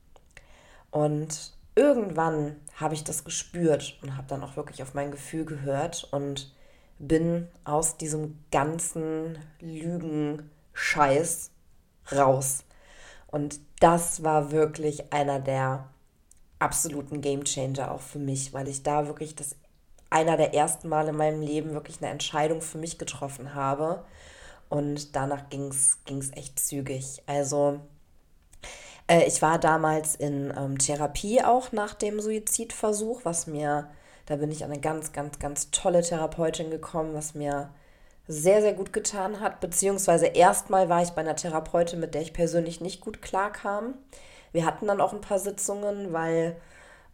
Und 0.95 1.53
irgendwann 1.75 2.55
habe 2.77 2.95
ich 2.95 3.03
das 3.03 3.25
gespürt 3.25 3.99
und 4.01 4.17
habe 4.17 4.29
dann 4.29 4.45
auch 4.45 4.55
wirklich 4.55 4.81
auf 4.81 4.95
mein 4.95 5.11
Gefühl 5.11 5.45
gehört 5.45 6.07
und 6.13 6.55
bin 7.01 7.49
aus 7.65 7.97
diesem 7.97 8.39
ganzen 8.53 9.37
Lügen-Scheiß 9.59 11.51
raus. 12.13 12.63
Und 13.27 13.59
das 13.81 14.23
war 14.23 14.53
wirklich 14.53 15.13
einer 15.13 15.41
der 15.41 15.89
absoluten 16.61 17.21
Gamechanger 17.21 17.91
auch 17.91 18.01
für 18.01 18.21
mich, 18.21 18.55
weil 18.55 18.69
ich 18.69 18.85
da 18.85 19.09
wirklich 19.09 19.35
das 19.35 19.57
einer 20.11 20.37
der 20.37 20.55
ersten 20.55 20.89
Mal 20.89 21.09
in 21.09 21.17
meinem 21.17 21.43
Leben 21.43 21.73
wirklich 21.73 22.01
eine 22.01 22.13
Entscheidung 22.13 22.61
für 22.61 22.79
mich 22.79 22.99
getroffen 22.99 23.57
habe. 23.57 24.05
Und 24.69 25.17
danach 25.17 25.49
ging 25.49 25.71
es 25.71 25.99
echt 26.07 26.61
zügig. 26.61 27.21
Also 27.27 27.81
äh, 29.08 29.25
ich 29.26 29.42
war 29.42 29.58
damals 29.58 30.14
in 30.14 30.52
ähm, 30.56 30.78
Therapie 30.78 31.42
auch 31.42 31.73
nach 31.73 31.94
dem 31.94 32.20
Suizidversuch, 32.20 33.25
was 33.25 33.46
mir, 33.46 33.88
da 34.26 34.37
bin 34.37 34.50
ich 34.50 34.64
an 34.64 34.70
eine 34.70 34.80
ganz, 34.80 35.12
ganz, 35.12 35.38
ganz 35.38 35.70
tolle 35.70 36.02
Therapeutin 36.02 36.70
gekommen, 36.70 37.14
was 37.14 37.34
mir 37.34 37.70
sehr, 38.26 38.62
sehr 38.62 38.73
gut 38.75 38.92
getan 38.92 39.40
hat. 39.40 39.61
Beziehungsweise 39.61 40.26
erstmal 40.26 40.88
war 40.88 41.02
ich 41.02 41.11
bei 41.11 41.20
einer 41.20 41.37
Therapeutin, 41.37 42.00
mit 42.00 42.14
der 42.14 42.23
ich 42.23 42.32
persönlich 42.32 42.80
nicht 42.80 43.00
gut 43.00 43.23
klarkam. 43.23 43.94
Wir 44.52 44.64
hatten 44.64 44.87
dann 44.87 45.00
auch 45.00 45.12
ein 45.12 45.20
paar 45.20 45.38
Sitzungen, 45.38 46.12
weil 46.12 46.56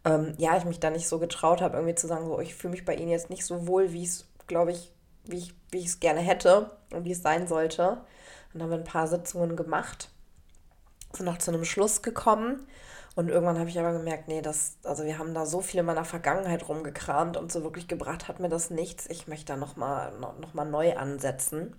ähm, 0.05 0.33
ja, 0.37 0.57
ich 0.57 0.65
mich 0.65 0.79
da 0.79 0.89
nicht 0.89 1.07
so 1.07 1.19
getraut 1.19 1.61
habe, 1.61 1.77
irgendwie 1.77 1.95
zu 1.95 2.07
sagen, 2.07 2.25
so, 2.25 2.39
ich 2.39 2.55
fühle 2.55 2.71
mich 2.71 2.85
bei 2.85 2.95
Ihnen 2.95 3.11
jetzt 3.11 3.29
nicht 3.29 3.45
so 3.45 3.67
wohl, 3.67 3.93
wie 3.93 4.03
es, 4.03 4.27
glaube 4.47 4.71
ich, 4.71 4.91
wie 5.25 5.51
ich 5.73 5.85
es 5.85 5.99
gerne 5.99 6.21
hätte 6.21 6.71
und 6.91 7.05
wie 7.05 7.11
es 7.11 7.21
sein 7.21 7.47
sollte. 7.47 7.97
Dann 8.53 8.63
haben 8.63 8.69
wir 8.69 8.77
ein 8.77 8.83
paar 8.83 9.07
Sitzungen 9.07 9.55
gemacht, 9.55 10.10
sind 11.15 11.25
noch 11.25 11.37
zu 11.37 11.51
einem 11.51 11.65
Schluss 11.65 12.01
gekommen. 12.01 12.67
Und 13.15 13.27
irgendwann 13.29 13.59
habe 13.59 13.69
ich 13.69 13.77
aber 13.77 13.91
gemerkt, 13.91 14.29
nee, 14.29 14.41
das, 14.41 14.77
also 14.83 15.03
wir 15.03 15.17
haben 15.17 15.33
da 15.33 15.45
so 15.45 15.61
viel 15.61 15.81
in 15.81 15.85
meiner 15.85 16.05
Vergangenheit 16.05 16.67
rumgekramt 16.69 17.35
und 17.35 17.51
so 17.51 17.63
wirklich 17.63 17.87
gebracht 17.89 18.27
hat 18.27 18.39
mir 18.39 18.47
das 18.47 18.69
nichts. 18.69 19.05
Ich 19.09 19.27
möchte 19.27 19.53
da 19.53 19.57
nochmal 19.57 20.13
noch 20.17 20.53
mal 20.53 20.65
neu 20.65 20.95
ansetzen. 20.95 21.75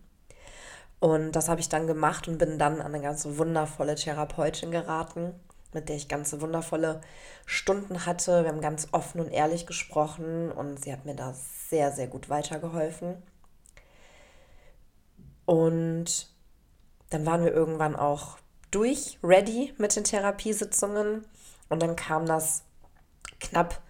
Und 1.01 1.33
das 1.33 1.49
habe 1.49 1.61
ich 1.61 1.69
dann 1.69 1.87
gemacht 1.87 2.29
und 2.29 2.39
bin 2.39 2.59
dann 2.59 2.81
an 2.81 2.95
eine 2.95 3.03
ganz 3.03 3.27
wundervolle 3.27 3.97
Therapeutin 3.97 4.71
geraten, 4.71 5.35
mit 5.73 5.89
der 5.89 5.97
ich 5.97 6.07
ganz 6.07 6.39
wundervolle 6.39 7.01
Stunden 7.47 8.07
hatte. 8.07 8.45
Wir 8.45 8.51
haben 8.51 8.61
ganz 8.61 8.89
offen 8.93 9.21
und 9.21 9.33
ehrlich 9.33 9.67
gesprochen 9.67 10.53
und 10.53 10.85
sie 10.85 10.93
hat 10.93 11.05
mir 11.05 11.17
da 11.17 11.35
sehr, 11.69 11.91
sehr 11.93 12.07
gut 12.07 12.29
weitergeholfen. 12.29 13.23
Und 15.45 16.29
dann 17.11 17.27
waren 17.27 17.45
wir 17.45 17.53
irgendwann 17.53 17.97
auch 17.97 18.39
durch, 18.73 19.19
ready 19.23 19.73
mit 19.79 19.95
den 19.95 20.05
Therapiesitzungen. 20.05 21.25
Und 21.69 21.83
dann 21.83 21.97
kam 21.97 22.27
das 22.27 22.65
knapp 23.41 23.81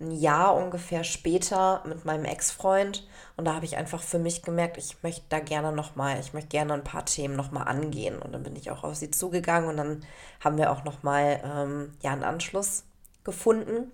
ein 0.00 0.10
Jahr 0.10 0.56
ungefähr 0.56 1.04
später 1.04 1.82
mit 1.86 2.04
meinem 2.04 2.24
Ex-Freund. 2.24 3.06
Und 3.36 3.46
da 3.46 3.54
habe 3.54 3.64
ich 3.64 3.76
einfach 3.76 4.02
für 4.02 4.18
mich 4.18 4.42
gemerkt, 4.42 4.76
ich 4.76 5.02
möchte 5.02 5.24
da 5.28 5.40
gerne 5.40 5.72
nochmal, 5.72 6.18
ich 6.20 6.32
möchte 6.32 6.48
gerne 6.48 6.74
ein 6.74 6.84
paar 6.84 7.06
Themen 7.06 7.36
nochmal 7.36 7.66
angehen. 7.68 8.20
Und 8.20 8.32
dann 8.32 8.42
bin 8.42 8.56
ich 8.56 8.70
auch 8.70 8.84
auf 8.84 8.96
sie 8.96 9.10
zugegangen 9.10 9.68
und 9.68 9.76
dann 9.76 10.04
haben 10.40 10.58
wir 10.58 10.70
auch 10.70 10.84
nochmal 10.84 11.40
ähm, 11.44 11.92
ja, 12.02 12.12
einen 12.12 12.24
Anschluss 12.24 12.84
gefunden 13.22 13.90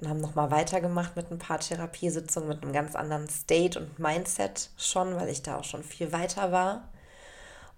und 0.00 0.08
haben 0.08 0.20
nochmal 0.20 0.50
weitergemacht 0.50 1.16
mit 1.16 1.30
ein 1.30 1.38
paar 1.38 1.58
Therapiesitzungen 1.58 2.48
mit 2.48 2.62
einem 2.62 2.72
ganz 2.72 2.94
anderen 2.94 3.28
State 3.28 3.78
und 3.78 3.98
Mindset 3.98 4.70
schon, 4.76 5.16
weil 5.16 5.28
ich 5.28 5.42
da 5.42 5.58
auch 5.58 5.64
schon 5.64 5.82
viel 5.82 6.12
weiter 6.12 6.52
war. 6.52 6.88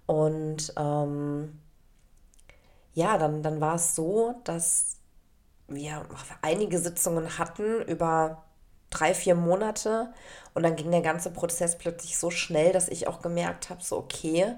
Und 0.05 0.73
ähm, 0.77 1.59
ja, 2.93 3.17
dann, 3.17 3.41
dann 3.41 3.61
war 3.61 3.75
es 3.75 3.95
so, 3.95 4.35
dass 4.43 4.97
wir 5.67 6.05
einige 6.41 6.79
Sitzungen 6.79 7.37
hatten 7.37 7.81
über 7.83 8.43
drei, 8.89 9.13
vier 9.13 9.35
Monate. 9.35 10.13
Und 10.53 10.63
dann 10.63 10.75
ging 10.75 10.91
der 10.91 11.01
ganze 11.01 11.31
Prozess 11.31 11.77
plötzlich 11.77 12.17
so 12.17 12.29
schnell, 12.29 12.71
dass 12.71 12.89
ich 12.89 13.07
auch 13.07 13.21
gemerkt 13.21 13.69
habe, 13.69 13.83
so 13.83 13.97
okay, 13.97 14.55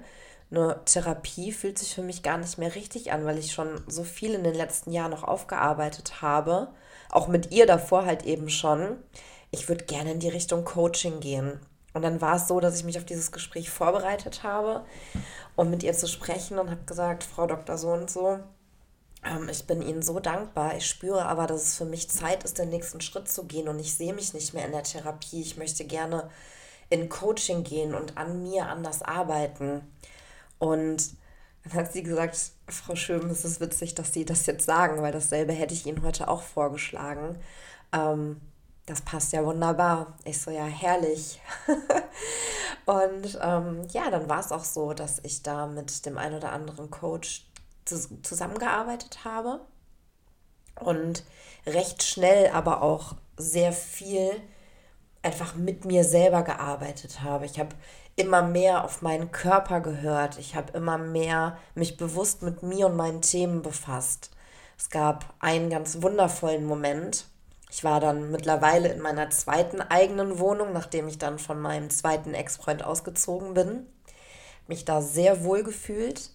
eine 0.50 0.80
Therapie 0.84 1.50
fühlt 1.52 1.78
sich 1.78 1.94
für 1.94 2.02
mich 2.02 2.22
gar 2.22 2.38
nicht 2.38 2.58
mehr 2.58 2.74
richtig 2.74 3.12
an, 3.12 3.24
weil 3.24 3.38
ich 3.38 3.52
schon 3.52 3.82
so 3.88 4.04
viel 4.04 4.34
in 4.34 4.44
den 4.44 4.54
letzten 4.54 4.92
Jahren 4.92 5.10
noch 5.10 5.24
aufgearbeitet 5.24 6.22
habe. 6.22 6.68
Auch 7.10 7.28
mit 7.28 7.52
ihr 7.52 7.66
davor 7.66 8.04
halt 8.04 8.24
eben 8.24 8.48
schon, 8.48 8.98
ich 9.50 9.68
würde 9.68 9.84
gerne 9.84 10.12
in 10.12 10.20
die 10.20 10.28
Richtung 10.28 10.64
Coaching 10.64 11.20
gehen. 11.20 11.58
Und 11.94 12.02
dann 12.02 12.20
war 12.20 12.36
es 12.36 12.46
so, 12.46 12.60
dass 12.60 12.76
ich 12.76 12.84
mich 12.84 12.98
auf 12.98 13.06
dieses 13.06 13.32
Gespräch 13.32 13.70
vorbereitet 13.70 14.42
habe, 14.42 14.84
um 15.56 15.70
mit 15.70 15.82
ihr 15.82 15.94
zu 15.94 16.06
sprechen 16.06 16.58
und 16.58 16.70
habe 16.70 16.84
gesagt, 16.84 17.24
Frau 17.24 17.46
Dr. 17.46 17.76
So 17.78 17.90
und 17.92 18.10
so, 18.10 18.38
ähm, 19.24 19.48
ich 19.48 19.66
bin 19.66 19.82
Ihnen 19.82 20.02
so 20.02 20.20
dankbar. 20.20 20.76
Ich 20.76 20.86
spüre 20.86 21.26
aber, 21.26 21.46
dass 21.46 21.62
es 21.62 21.76
für 21.76 21.84
mich 21.84 22.10
Zeit 22.10 22.44
ist, 22.44 22.58
den 22.58 22.68
nächsten 22.68 23.00
Schritt 23.00 23.28
zu 23.28 23.44
gehen 23.44 23.68
und 23.68 23.78
ich 23.78 23.94
sehe 23.94 24.14
mich 24.14 24.34
nicht 24.34 24.54
mehr 24.54 24.66
in 24.66 24.72
der 24.72 24.82
Therapie. 24.82 25.40
Ich 25.40 25.56
möchte 25.56 25.84
gerne 25.84 26.30
in 26.90 27.08
Coaching 27.08 27.64
gehen 27.64 27.94
und 27.94 28.16
an 28.16 28.42
mir 28.42 28.66
anders 28.66 29.02
arbeiten. 29.02 29.82
Und 30.58 31.10
dann 31.64 31.72
hat 31.74 31.92
sie 31.92 32.02
gesagt, 32.02 32.38
Frau 32.68 32.94
Schöben, 32.94 33.30
es 33.30 33.44
ist 33.44 33.60
witzig, 33.60 33.94
dass 33.94 34.12
Sie 34.12 34.24
das 34.24 34.46
jetzt 34.46 34.66
sagen, 34.66 35.02
weil 35.02 35.12
dasselbe 35.12 35.52
hätte 35.52 35.74
ich 35.74 35.86
Ihnen 35.86 36.02
heute 36.02 36.28
auch 36.28 36.42
vorgeschlagen. 36.42 37.36
Ähm, 37.92 38.40
das 38.86 39.00
passt 39.00 39.32
ja 39.32 39.44
wunderbar. 39.44 40.16
Ich 40.24 40.40
so, 40.40 40.50
ja, 40.50 40.64
herrlich. 40.64 41.40
und 42.86 43.38
ähm, 43.42 43.86
ja, 43.90 44.10
dann 44.10 44.28
war 44.28 44.40
es 44.40 44.52
auch 44.52 44.64
so, 44.64 44.92
dass 44.92 45.18
ich 45.24 45.42
da 45.42 45.66
mit 45.66 46.06
dem 46.06 46.16
einen 46.16 46.36
oder 46.36 46.52
anderen 46.52 46.90
Coach 46.90 47.46
zusammengearbeitet 47.84 49.24
habe 49.24 49.60
und 50.80 51.24
recht 51.66 52.02
schnell 52.02 52.50
aber 52.50 52.82
auch 52.82 53.14
sehr 53.36 53.72
viel 53.72 54.30
einfach 55.22 55.56
mit 55.56 55.84
mir 55.84 56.04
selber 56.04 56.42
gearbeitet 56.42 57.22
habe. 57.22 57.44
Ich 57.46 57.58
habe 57.58 57.74
immer 58.14 58.42
mehr 58.42 58.84
auf 58.84 59.02
meinen 59.02 59.32
Körper 59.32 59.80
gehört. 59.80 60.38
Ich 60.38 60.54
habe 60.54 60.72
immer 60.72 60.96
mehr 60.96 61.58
mich 61.74 61.96
bewusst 61.96 62.42
mit 62.42 62.62
mir 62.62 62.86
und 62.86 62.96
meinen 62.96 63.20
Themen 63.20 63.62
befasst. 63.62 64.30
Es 64.78 64.90
gab 64.90 65.34
einen 65.40 65.70
ganz 65.70 66.02
wundervollen 66.02 66.64
Moment. 66.64 67.26
Ich 67.70 67.84
war 67.84 68.00
dann 68.00 68.30
mittlerweile 68.30 68.88
in 68.88 69.00
meiner 69.00 69.30
zweiten 69.30 69.80
eigenen 69.80 70.38
Wohnung, 70.38 70.72
nachdem 70.72 71.08
ich 71.08 71.18
dann 71.18 71.38
von 71.38 71.60
meinem 71.60 71.90
zweiten 71.90 72.34
Ex-Freund 72.34 72.84
ausgezogen 72.84 73.54
bin. 73.54 73.86
Mich 74.68 74.84
da 74.84 75.02
sehr 75.02 75.44
wohl 75.44 75.62
gefühlt. 75.62 76.30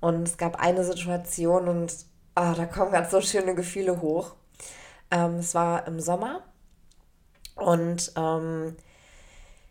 Und 0.00 0.28
es 0.28 0.36
gab 0.36 0.60
eine 0.60 0.84
Situation 0.84 1.68
und 1.68 1.94
ah, 2.34 2.54
da 2.54 2.66
kommen 2.66 2.92
ganz 2.92 3.10
so 3.10 3.20
schöne 3.20 3.54
Gefühle 3.54 4.00
hoch. 4.00 4.34
Ähm, 5.10 5.36
es 5.36 5.54
war 5.54 5.86
im 5.86 6.00
Sommer 6.00 6.42
und 7.56 8.12
ähm, 8.16 8.76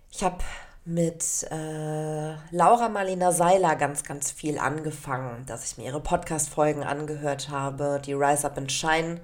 ich 0.10 0.24
habe 0.24 0.38
mit 0.86 1.48
äh, 1.52 2.36
Laura 2.52 2.90
Marlina 2.90 3.32
Seiler 3.32 3.76
ganz, 3.76 4.04
ganz 4.04 4.32
viel 4.32 4.60
angefangen, 4.60 5.46
dass 5.46 5.66
ich 5.66 5.78
mir 5.78 5.86
ihre 5.86 6.00
Podcast-Folgen 6.00 6.84
angehört 6.84 7.50
habe, 7.50 8.02
die 8.04 8.14
Rise 8.14 8.48
Up 8.48 8.58
and 8.58 8.72
Shine 8.72 9.22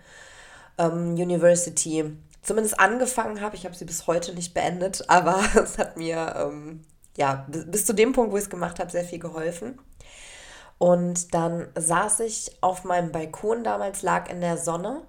ähm, 0.77 1.13
University 1.13 2.17
zumindest 2.41 2.79
angefangen 2.79 3.41
habe. 3.41 3.55
Ich 3.55 3.65
habe 3.65 3.75
sie 3.75 3.85
bis 3.85 4.07
heute 4.07 4.33
nicht 4.33 4.53
beendet, 4.53 5.03
aber 5.09 5.43
es 5.55 5.77
hat 5.77 5.97
mir 5.97 6.35
ähm, 6.37 6.81
ja 7.17 7.45
bis 7.47 7.85
zu 7.85 7.93
dem 7.93 8.13
Punkt, 8.13 8.31
wo 8.31 8.37
ich 8.37 8.43
es 8.43 8.49
gemacht 8.49 8.79
habe, 8.79 8.91
sehr 8.91 9.05
viel 9.05 9.19
geholfen. 9.19 9.79
Und 10.77 11.33
dann 11.35 11.67
saß 11.75 12.21
ich 12.21 12.57
auf 12.61 12.83
meinem 12.83 13.11
Balkon 13.11 13.63
damals, 13.63 14.01
lag 14.01 14.29
in 14.31 14.41
der 14.41 14.57
Sonne, 14.57 15.03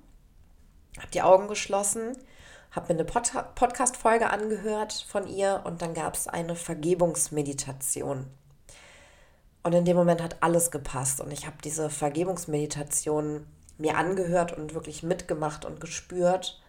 habe 0.98 1.10
die 1.14 1.22
Augen 1.22 1.48
geschlossen 1.48 2.16
habe 2.72 2.92
mir 2.92 3.00
eine 3.00 3.04
Pod 3.04 3.32
Podcast-Folge 3.54 4.30
angehört 4.30 5.06
von 5.08 5.28
ihr 5.28 5.60
und 5.64 5.82
dann 5.82 5.94
gab 5.94 6.14
es 6.14 6.26
eine 6.26 6.56
Vergebungsmeditation. 6.56 8.26
Und 9.62 9.72
in 9.74 9.84
dem 9.84 9.96
Moment 9.96 10.22
hat 10.22 10.42
alles 10.42 10.70
gepasst 10.70 11.20
und 11.20 11.32
ich 11.32 11.46
habe 11.46 11.56
diese 11.62 11.88
Vergebungsmeditation 11.90 13.46
mir 13.78 13.96
angehört 13.96 14.52
und 14.52 14.74
wirklich 14.74 15.02
mitgemacht 15.02 15.64
und 15.64 15.80
gespürt 15.80 16.62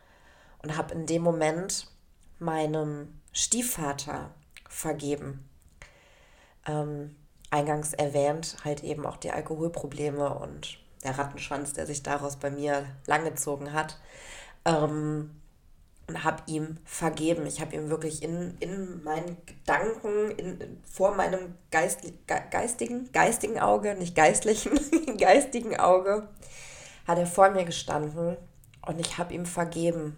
und 0.61 0.77
habe 0.77 0.93
in 0.93 1.05
dem 1.05 1.21
Moment 1.21 1.87
meinem 2.39 3.19
Stiefvater 3.31 4.31
vergeben. 4.69 5.47
Ähm, 6.65 7.15
eingangs 7.51 7.93
erwähnt, 7.93 8.57
halt 8.63 8.83
eben 8.83 9.05
auch 9.05 9.17
die 9.17 9.31
Alkoholprobleme 9.31 10.33
und 10.33 10.79
der 11.03 11.17
Rattenschwanz, 11.17 11.73
der 11.73 11.85
sich 11.85 12.01
daraus 12.03 12.37
bei 12.37 12.49
mir 12.49 12.85
langgezogen 13.05 13.73
hat. 13.73 13.99
Ähm, 14.65 15.31
und 16.07 16.23
habe 16.23 16.43
ihm 16.47 16.77
vergeben. 16.83 17.45
Ich 17.45 17.61
habe 17.61 17.75
ihm 17.75 17.89
wirklich 17.89 18.23
in, 18.23 18.57
in 18.59 19.03
meinen 19.03 19.37
Gedanken, 19.45 20.31
in, 20.31 20.81
vor 20.83 21.15
meinem 21.15 21.55
Geist, 21.71 22.01
geistigen, 22.27 23.09
geistigen 23.13 23.59
Auge, 23.59 23.95
nicht 23.95 24.15
geistlichen, 24.15 24.77
geistigen 25.17 25.79
Auge, 25.79 26.27
hat 27.07 27.17
er 27.17 27.27
vor 27.27 27.49
mir 27.49 27.65
gestanden 27.65 28.37
und 28.85 28.99
ich 28.99 29.17
habe 29.17 29.33
ihm 29.33 29.45
vergeben. 29.45 30.17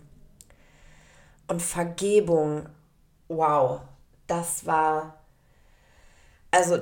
Und 1.48 1.62
Vergebung, 1.62 2.68
wow, 3.28 3.82
das 4.28 4.66
war, 4.66 5.16
also, 6.52 6.80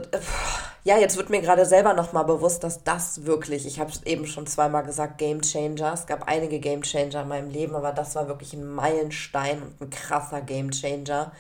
ja, 0.86 0.98
jetzt 0.98 1.18
wird 1.18 1.30
mir 1.30 1.42
gerade 1.42 1.66
selber 1.66 1.94
nochmal 1.94 2.26
bewusst, 2.26 2.64
dass 2.64 2.84
das 2.84 3.26
wirklich, 3.26 3.66
ich 3.66 3.80
habe 3.80 3.92
es 3.92 4.04
eben 4.04 4.26
schon 4.26 4.48
zweimal 4.48 4.84
gesagt, 4.84 5.18
Game 5.18 5.42
Changer. 5.42 5.94
Es 5.94 6.06
gab 6.06 6.28
einige 6.28 6.60
Game 6.60 6.82
Changer 6.82 7.24
in 7.24 7.28
meinem 7.28 7.50
Leben, 7.50 7.76
aber 7.76 7.92
das 7.92 8.16
war 8.16 8.28
wirklich 8.28 8.54
ein 8.54 8.66
Meilenstein 8.66 9.62
und 9.62 9.82
ein 9.82 9.90
krasser 9.90 10.42
Game 10.42 10.72
Changer 10.72 11.32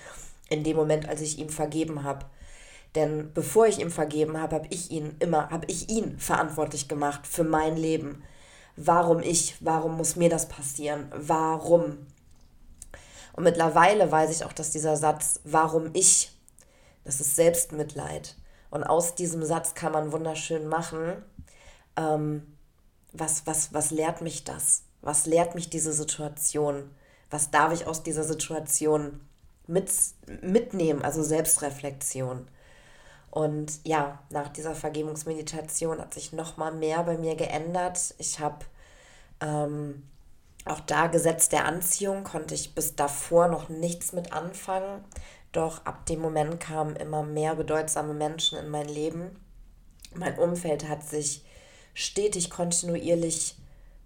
in 0.49 0.63
dem 0.63 0.75
Moment, 0.77 1.07
als 1.07 1.21
ich 1.21 1.39
ihm 1.39 1.49
vergeben 1.49 2.03
habe. 2.03 2.25
Denn 2.95 3.31
bevor 3.33 3.65
ich 3.65 3.79
ihm 3.79 3.91
vergeben 3.91 4.39
habe, 4.39 4.55
habe 4.55 4.67
ich 4.69 4.91
ihn 4.91 5.15
immer, 5.19 5.49
habe 5.49 5.65
ich 5.67 5.89
ihn 5.89 6.19
verantwortlich 6.19 6.87
gemacht 6.87 7.25
für 7.25 7.43
mein 7.43 7.75
Leben. 7.75 8.23
Warum 8.75 9.19
ich? 9.19 9.55
Warum 9.59 9.97
muss 9.97 10.15
mir 10.15 10.29
das 10.29 10.47
passieren? 10.47 11.11
Warum? 11.15 11.97
Und 13.33 13.43
mittlerweile 13.43 14.11
weiß 14.11 14.31
ich 14.31 14.45
auch, 14.45 14.53
dass 14.53 14.71
dieser 14.71 14.95
Satz, 14.95 15.39
warum 15.43 15.89
ich, 15.93 16.31
das 17.03 17.19
ist 17.19 17.35
Selbstmitleid. 17.35 18.35
Und 18.69 18.83
aus 18.83 19.15
diesem 19.15 19.43
Satz 19.43 19.75
kann 19.75 19.91
man 19.91 20.11
wunderschön 20.11 20.67
machen, 20.67 21.23
ähm, 21.95 22.57
was, 23.11 23.45
was, 23.45 23.73
was 23.73 23.91
lehrt 23.91 24.21
mich 24.21 24.43
das? 24.43 24.83
Was 25.01 25.25
lehrt 25.25 25.53
mich 25.53 25.69
diese 25.69 25.93
Situation? 25.93 26.89
Was 27.29 27.51
darf 27.51 27.73
ich 27.73 27.85
aus 27.85 28.03
dieser 28.03 28.23
Situation 28.23 29.19
mit, 29.67 29.91
mitnehmen? 30.41 31.03
Also 31.03 31.21
Selbstreflexion. 31.21 32.47
Und 33.33 33.79
ja, 33.83 34.19
nach 34.29 34.49
dieser 34.49 34.75
Vergebungsmeditation 34.75 35.99
hat 35.99 36.13
sich 36.13 36.33
nochmal 36.33 36.71
mehr 36.71 37.01
bei 37.01 37.17
mir 37.17 37.35
geändert. 37.35 38.13
Ich 38.19 38.39
habe 38.39 38.63
ähm, 39.41 40.07
auch 40.65 40.79
da 40.81 41.07
Gesetz 41.07 41.49
der 41.49 41.65
Anziehung, 41.65 42.23
konnte 42.23 42.53
ich 42.53 42.75
bis 42.75 42.95
davor 42.95 43.47
noch 43.47 43.69
nichts 43.69 44.13
mit 44.13 44.33
anfangen. 44.33 45.03
Doch 45.51 45.83
ab 45.83 46.05
dem 46.05 46.21
Moment 46.21 46.59
kamen 46.59 46.95
immer 46.95 47.23
mehr 47.23 47.55
bedeutsame 47.55 48.13
Menschen 48.13 48.59
in 48.59 48.69
mein 48.69 48.87
Leben. 48.87 49.43
Mein 50.13 50.37
Umfeld 50.37 50.87
hat 50.87 51.01
sich 51.01 51.43
stetig 51.95 52.51
kontinuierlich 52.51 53.57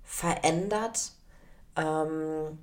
verändert. 0.03 1.12
Ähm, 1.75 2.60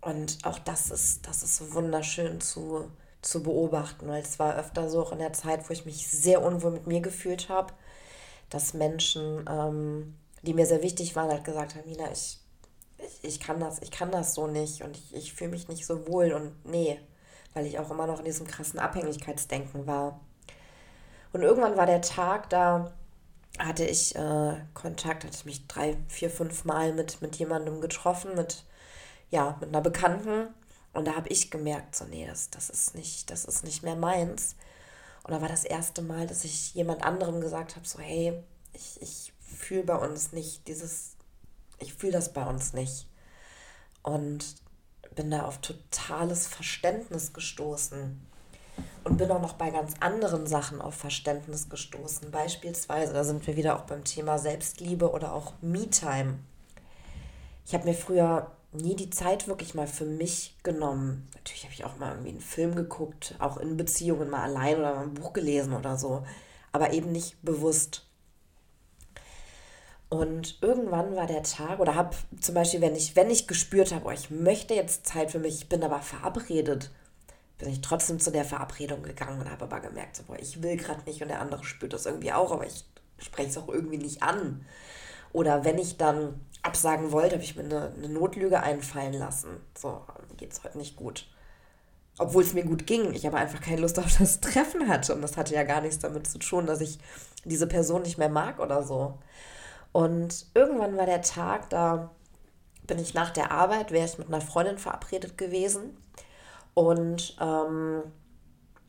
und 0.00 0.38
auch 0.44 0.60
das 0.60 0.90
ist, 0.90 1.28
das 1.28 1.42
ist 1.42 1.74
wunderschön 1.74 2.40
zu, 2.40 2.90
zu 3.22 3.42
beobachten, 3.42 4.08
weil 4.08 4.22
es 4.22 4.38
war 4.38 4.56
öfter 4.56 4.88
so 4.88 5.02
auch 5.02 5.12
in 5.12 5.18
der 5.18 5.32
Zeit, 5.32 5.68
wo 5.68 5.72
ich 5.72 5.84
mich 5.84 6.08
sehr 6.08 6.42
unwohl 6.42 6.72
mit 6.72 6.86
mir 6.86 7.00
gefühlt 7.00 7.48
habe, 7.48 7.72
dass 8.48 8.74
Menschen, 8.74 9.44
ähm, 9.48 10.16
die 10.42 10.54
mir 10.54 10.66
sehr 10.66 10.82
wichtig 10.82 11.16
waren, 11.16 11.30
halt 11.30 11.44
gesagt 11.44 11.74
haben, 11.74 11.88
Mina, 11.88 12.10
ich, 12.10 12.40
ich, 12.98 13.24
ich 13.24 13.40
kann 13.40 13.60
das, 13.60 13.80
ich 13.82 13.90
kann 13.90 14.10
das 14.10 14.34
so 14.34 14.46
nicht 14.46 14.82
und 14.82 14.96
ich, 14.96 15.14
ich 15.14 15.32
fühle 15.34 15.50
mich 15.50 15.68
nicht 15.68 15.86
so 15.86 16.08
wohl 16.08 16.32
und 16.32 16.52
nee, 16.64 16.98
weil 17.54 17.66
ich 17.66 17.78
auch 17.78 17.90
immer 17.90 18.06
noch 18.06 18.20
in 18.20 18.24
diesem 18.24 18.46
krassen 18.46 18.78
Abhängigkeitsdenken 18.78 19.86
war. 19.86 20.20
Und 21.32 21.42
irgendwann 21.42 21.76
war 21.76 21.86
der 21.86 22.00
Tag, 22.00 22.50
da 22.50 22.92
hatte 23.58 23.84
ich 23.84 24.16
äh, 24.16 24.56
Kontakt, 24.74 25.24
hatte 25.24 25.36
ich 25.36 25.44
mich 25.44 25.66
drei, 25.66 25.96
vier, 26.08 26.30
fünf 26.30 26.64
Mal 26.64 26.92
mit, 26.92 27.20
mit 27.20 27.36
jemandem 27.36 27.80
getroffen, 27.80 28.34
mit, 28.34 28.64
ja, 29.30 29.56
mit 29.60 29.68
einer 29.68 29.82
Bekannten 29.82 30.48
und 30.92 31.06
da 31.06 31.14
habe 31.14 31.28
ich 31.28 31.50
gemerkt, 31.50 31.94
so, 31.94 32.04
nee, 32.04 32.26
das, 32.26 32.50
das, 32.50 32.68
ist 32.70 32.94
nicht, 32.94 33.30
das 33.30 33.44
ist 33.44 33.64
nicht 33.64 33.82
mehr 33.82 33.96
meins. 33.96 34.56
Und 35.22 35.32
da 35.32 35.40
war 35.40 35.48
das 35.48 35.64
erste 35.64 36.02
Mal, 36.02 36.26
dass 36.26 36.44
ich 36.44 36.74
jemand 36.74 37.02
anderem 37.04 37.40
gesagt 37.40 37.76
habe, 37.76 37.86
so, 37.86 38.00
hey, 38.00 38.42
ich, 38.72 39.00
ich 39.00 39.32
fühle 39.40 39.84
bei 39.84 39.96
uns 39.96 40.32
nicht 40.32 40.66
dieses, 40.66 41.12
ich 41.78 41.94
fühle 41.94 42.12
das 42.12 42.32
bei 42.32 42.44
uns 42.44 42.72
nicht. 42.72 43.06
Und 44.02 44.56
bin 45.14 45.30
da 45.30 45.42
auf 45.44 45.58
totales 45.58 46.46
Verständnis 46.46 47.32
gestoßen. 47.32 48.26
Und 49.04 49.16
bin 49.16 49.30
auch 49.30 49.42
noch 49.42 49.54
bei 49.54 49.70
ganz 49.70 49.94
anderen 50.00 50.46
Sachen 50.46 50.80
auf 50.80 50.94
Verständnis 50.94 51.68
gestoßen. 51.68 52.30
Beispielsweise, 52.30 53.12
da 53.12 53.24
sind 53.24 53.46
wir 53.46 53.56
wieder 53.56 53.76
auch 53.76 53.82
beim 53.82 54.04
Thema 54.04 54.38
Selbstliebe 54.38 55.10
oder 55.10 55.32
auch 55.32 55.52
Me-Time. 55.60 56.38
Ich 57.66 57.74
habe 57.74 57.84
mir 57.84 57.94
früher 57.94 58.50
nie 58.72 58.94
die 58.94 59.10
Zeit 59.10 59.48
wirklich 59.48 59.74
mal 59.74 59.86
für 59.86 60.04
mich 60.04 60.56
genommen. 60.62 61.28
Natürlich 61.34 61.64
habe 61.64 61.74
ich 61.74 61.84
auch 61.84 61.96
mal 61.98 62.10
irgendwie 62.10 62.30
einen 62.30 62.40
Film 62.40 62.74
geguckt, 62.74 63.34
auch 63.38 63.56
in 63.56 63.76
Beziehungen 63.76 64.30
mal 64.30 64.42
allein 64.42 64.78
oder 64.78 64.94
mal 64.94 65.02
ein 65.02 65.14
Buch 65.14 65.32
gelesen 65.32 65.72
oder 65.72 65.96
so, 65.96 66.24
aber 66.72 66.92
eben 66.92 67.10
nicht 67.12 67.42
bewusst. 67.42 68.06
Und 70.08 70.58
irgendwann 70.60 71.14
war 71.14 71.26
der 71.26 71.44
Tag, 71.44 71.78
oder 71.78 71.94
habe 71.94 72.16
zum 72.40 72.54
Beispiel, 72.54 72.80
wenn 72.80 72.96
ich, 72.96 73.14
wenn 73.14 73.30
ich 73.30 73.46
gespürt 73.46 73.92
habe, 73.92 74.06
oh, 74.06 74.10
ich 74.10 74.28
möchte 74.28 74.74
jetzt 74.74 75.06
Zeit 75.06 75.30
für 75.30 75.38
mich, 75.38 75.54
ich 75.54 75.68
bin 75.68 75.84
aber 75.84 76.00
verabredet, 76.00 76.90
bin 77.58 77.68
ich 77.68 77.80
trotzdem 77.80 78.18
zu 78.18 78.32
der 78.32 78.44
Verabredung 78.44 79.02
gegangen 79.02 79.40
und 79.40 79.50
habe 79.50 79.64
aber 79.64 79.80
gemerkt, 79.80 80.16
so, 80.16 80.24
boah, 80.24 80.36
ich 80.38 80.62
will 80.62 80.76
gerade 80.76 81.02
nicht 81.06 81.22
und 81.22 81.28
der 81.28 81.40
andere 81.40 81.62
spürt 81.62 81.92
das 81.92 82.06
irgendwie 82.06 82.32
auch, 82.32 82.50
aber 82.50 82.66
ich 82.66 82.84
spreche 83.18 83.50
es 83.50 83.58
auch 83.58 83.68
irgendwie 83.68 83.98
nicht 83.98 84.22
an. 84.22 84.64
Oder 85.32 85.64
wenn 85.64 85.78
ich 85.78 85.96
dann 85.96 86.40
absagen 86.62 87.12
wollte, 87.12 87.36
habe 87.36 87.44
ich 87.44 87.56
mir 87.56 87.64
eine, 87.64 87.92
eine 87.96 88.08
Notlüge 88.08 88.60
einfallen 88.62 89.14
lassen. 89.14 89.60
So, 89.76 90.02
geht 90.36 90.52
es 90.52 90.62
heute 90.62 90.78
nicht 90.78 90.96
gut. 90.96 91.26
Obwohl 92.18 92.42
es 92.42 92.52
mir 92.52 92.64
gut 92.64 92.86
ging, 92.86 93.12
ich 93.14 93.26
aber 93.26 93.38
einfach 93.38 93.60
keine 93.60 93.80
Lust 93.80 93.98
auf 93.98 94.18
das 94.18 94.40
Treffen 94.40 94.88
hatte. 94.88 95.14
Und 95.14 95.22
das 95.22 95.36
hatte 95.36 95.54
ja 95.54 95.62
gar 95.62 95.80
nichts 95.80 96.00
damit 96.00 96.26
zu 96.26 96.38
tun, 96.38 96.66
dass 96.66 96.80
ich 96.80 96.98
diese 97.44 97.66
Person 97.66 98.02
nicht 98.02 98.18
mehr 98.18 98.28
mag 98.28 98.58
oder 98.58 98.82
so. 98.82 99.18
Und 99.92 100.46
irgendwann 100.54 100.96
war 100.96 101.06
der 101.06 101.22
Tag, 101.22 101.70
da 101.70 102.10
bin 102.86 102.98
ich 102.98 103.14
nach 103.14 103.30
der 103.30 103.50
Arbeit, 103.50 103.90
wäre 103.90 104.06
ich 104.06 104.18
mit 104.18 104.28
einer 104.28 104.40
Freundin 104.40 104.78
verabredet 104.78 105.38
gewesen. 105.38 105.96
Und 106.74 107.36
ähm, 107.40 108.02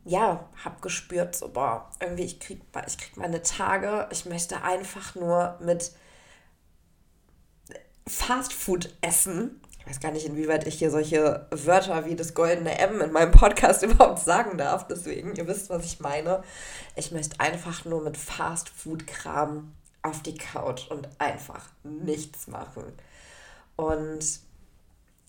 ja, 0.03 0.49
habe 0.63 0.81
gespürt, 0.81 1.35
so, 1.35 1.49
boah, 1.49 1.89
irgendwie, 1.99 2.23
ich 2.23 2.39
krieg, 2.39 2.61
ich 2.87 2.97
krieg 2.97 3.17
meine 3.17 3.41
Tage, 3.41 4.07
ich 4.11 4.25
möchte 4.25 4.63
einfach 4.63 5.15
nur 5.15 5.57
mit 5.61 5.91
Fastfood 8.07 8.93
essen. 9.01 9.61
Ich 9.79 9.87
weiß 9.87 9.99
gar 9.99 10.11
nicht, 10.11 10.25
inwieweit 10.25 10.67
ich 10.67 10.75
hier 10.75 10.91
solche 10.91 11.47
Wörter 11.49 12.05
wie 12.05 12.15
das 12.15 12.33
goldene 12.33 12.77
M 12.77 13.01
in 13.01 13.11
meinem 13.11 13.31
Podcast 13.31 13.83
überhaupt 13.83 14.19
sagen 14.19 14.57
darf. 14.57 14.87
Deswegen, 14.87 15.35
ihr 15.35 15.47
wisst, 15.47 15.69
was 15.69 15.85
ich 15.85 15.99
meine. 15.99 16.43
Ich 16.95 17.11
möchte 17.11 17.39
einfach 17.39 17.85
nur 17.85 18.01
mit 18.01 18.17
Fastfood-Kram 18.17 19.73
auf 20.03 20.21
die 20.23 20.35
Couch 20.35 20.89
und 20.89 21.07
einfach 21.19 21.69
nichts 21.83 22.47
machen. 22.47 22.83
Und 23.75 24.39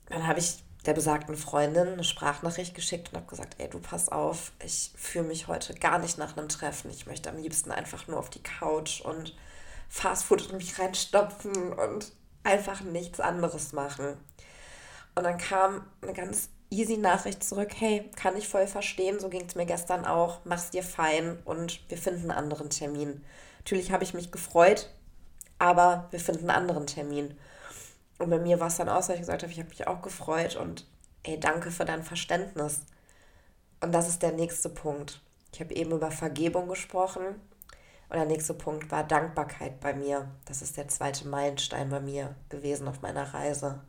dann 0.09 0.27
habe 0.27 0.39
ich 0.39 0.63
der 0.87 0.95
besagten 0.95 1.37
Freundin 1.37 1.89
eine 1.89 2.05
Sprachnachricht 2.05 2.75
geschickt 2.75 3.11
und 3.11 3.19
habe 3.19 3.31
gesagt, 3.31 3.55
ey, 3.59 3.69
du 3.69 3.79
pass 3.79 4.09
auf, 4.09 4.53
ich 4.65 4.93
fühle 4.97 5.29
mich 5.29 5.47
heute 5.47 5.75
gar 5.75 5.99
nicht 5.99 6.19
nach 6.19 6.37
einem 6.37 6.49
Treffen. 6.49 6.91
Ich 6.91 7.07
möchte 7.07 7.31
am 7.31 7.37
liebsten 7.37 7.71
einfach 7.71 8.09
nur 8.09 8.19
auf 8.19 8.31
die 8.31 8.43
Couch 8.43 9.01
und 9.01 9.37
Fastfood 9.89 10.51
in 10.51 10.57
mich 10.57 10.79
reinstopfen 10.79 11.73
und 11.73 12.13
einfach 12.45 12.81
nichts 12.83 13.21
anderes 13.21 13.73
machen. 13.73 14.17
Und 15.15 15.25
dann 15.25 15.39
kam 15.39 15.87
eine 16.03 16.13
ganz 16.13 16.49
easy 16.71 16.97
Nachricht 16.97 17.45
zurück, 17.45 17.71
hey, 17.79 18.11
kann 18.17 18.37
ich 18.37 18.49
voll 18.49 18.67
verstehen, 18.67 19.21
so 19.21 19.29
ging 19.29 19.45
es 19.47 19.55
mir 19.55 19.67
gestern 19.67 20.07
auch, 20.07 20.41
mach's 20.45 20.71
dir 20.71 20.83
fein 20.83 21.39
und 21.45 21.89
wir 21.91 21.99
finden 21.99 22.31
einen 22.31 22.39
anderen 22.39 22.71
Termin. 22.71 23.23
Natürlich 23.59 23.93
habe 23.93 24.05
ich 24.05 24.15
mich 24.15 24.33
gefreut, 24.33 24.91
aber 25.59 26.09
wir 26.11 26.21
finden 26.21 26.49
einen 26.49 26.63
anderen 26.63 26.87
Termin. 26.87 27.39
Und 28.19 28.31
bei 28.31 28.39
mir 28.39 28.59
war 28.59 28.69
es 28.69 28.77
dann 28.77 28.89
auch 28.89 28.99
dass 28.99 29.11
ich 29.11 29.21
gesagt 29.21 29.43
habe, 29.43 29.53
ich 29.53 29.59
habe 29.59 29.69
mich 29.69 29.87
auch 29.87 30.01
gefreut 30.01 30.57
und 30.57 30.87
ey, 31.25 31.39
danke 31.39 31.71
für 31.71 31.85
dein 31.85 32.03
Verständnis. 32.03 32.83
Und 33.81 33.93
das 33.93 34.09
ist 34.09 34.23
der 34.23 34.33
nächste 34.33 34.69
Punkt. 34.69 35.21
Ich 35.53 35.61
habe 35.61 35.75
eben 35.75 35.93
über 35.93 36.11
Vergebung 36.11 36.69
gesprochen 36.69 37.37
und 38.13 38.19
der 38.19 38.27
nächste 38.27 38.53
Punkt 38.53 38.91
war 38.91 39.05
Dankbarkeit 39.05 39.81
bei 39.81 39.95
mir. 39.95 40.29
Das 40.45 40.61
ist 40.61 40.77
der 40.77 40.87
zweite 40.87 41.27
Meilenstein 41.27 41.89
bei 41.89 41.99
mir 41.99 42.35
gewesen 42.51 42.87
auf 42.87 43.01
meiner 43.01 43.33
Reise. 43.33 43.81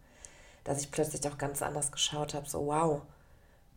Dass 0.64 0.80
ich 0.80 0.92
plötzlich 0.92 1.28
auch 1.28 1.38
ganz 1.38 1.62
anders 1.62 1.92
geschaut 1.92 2.34
habe, 2.34 2.48
so 2.48 2.68
wow, 2.68 3.02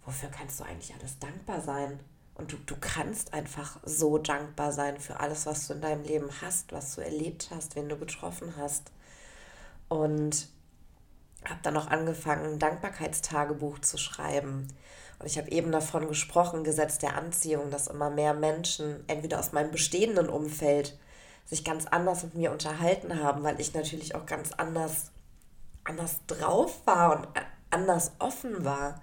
wofür 0.04 0.28
kannst 0.28 0.61
du 0.61 0.64
eigentlich 0.64 0.94
alles 0.94 1.18
dankbar 1.18 1.61
sein? 1.62 1.98
Und 2.35 2.52
du, 2.52 2.59
du 2.59 2.76
kannst 2.80 3.35
einfach 3.35 3.78
so 3.82 4.18
dankbar 4.18 4.70
sein 4.70 5.00
für 5.00 5.18
alles, 5.18 5.46
was 5.46 5.66
du 5.66 5.74
in 5.74 5.80
deinem 5.80 6.04
Leben 6.04 6.30
hast, 6.40 6.70
was 6.70 6.94
du 6.94 7.00
erlebt 7.00 7.50
hast, 7.52 7.74
wen 7.74 7.88
du 7.88 7.98
getroffen 7.98 8.54
hast. 8.56 8.92
Und 9.88 10.46
habe 11.44 11.59
dann 11.64 11.76
auch 11.76 11.88
angefangen, 11.88 12.52
ein 12.52 12.59
Dankbarkeitstagebuch 12.61 13.80
zu 13.80 13.98
schreiben. 13.98 14.68
Und 15.18 15.26
ich 15.26 15.38
habe 15.38 15.50
eben 15.50 15.72
davon 15.72 16.09
gesprochen, 16.09 16.64
Gesetz 16.64 16.98
der 16.98 17.16
Anziehung, 17.16 17.70
dass 17.70 17.87
immer 17.87 18.11
mehr 18.11 18.35
Menschen, 18.35 19.05
entweder 19.07 19.38
aus 19.38 19.52
meinem 19.52 19.70
bestehenden 19.70 20.29
Umfeld, 20.29 20.98
sich 21.46 21.64
ganz 21.64 21.87
anders 21.87 22.24
mit 22.24 22.35
mir 22.35 22.52
unterhalten 22.52 23.22
haben, 23.22 23.42
weil 23.42 23.61
ich 23.61 23.72
natürlich 23.72 24.14
auch 24.14 24.26
ganz 24.26 24.52
anders, 24.52 25.12
anders 25.85 26.20
drauf 26.26 26.83
war 26.87 27.16
und 27.16 27.29
anders 27.70 28.12
offen 28.18 28.64
war. 28.64 29.00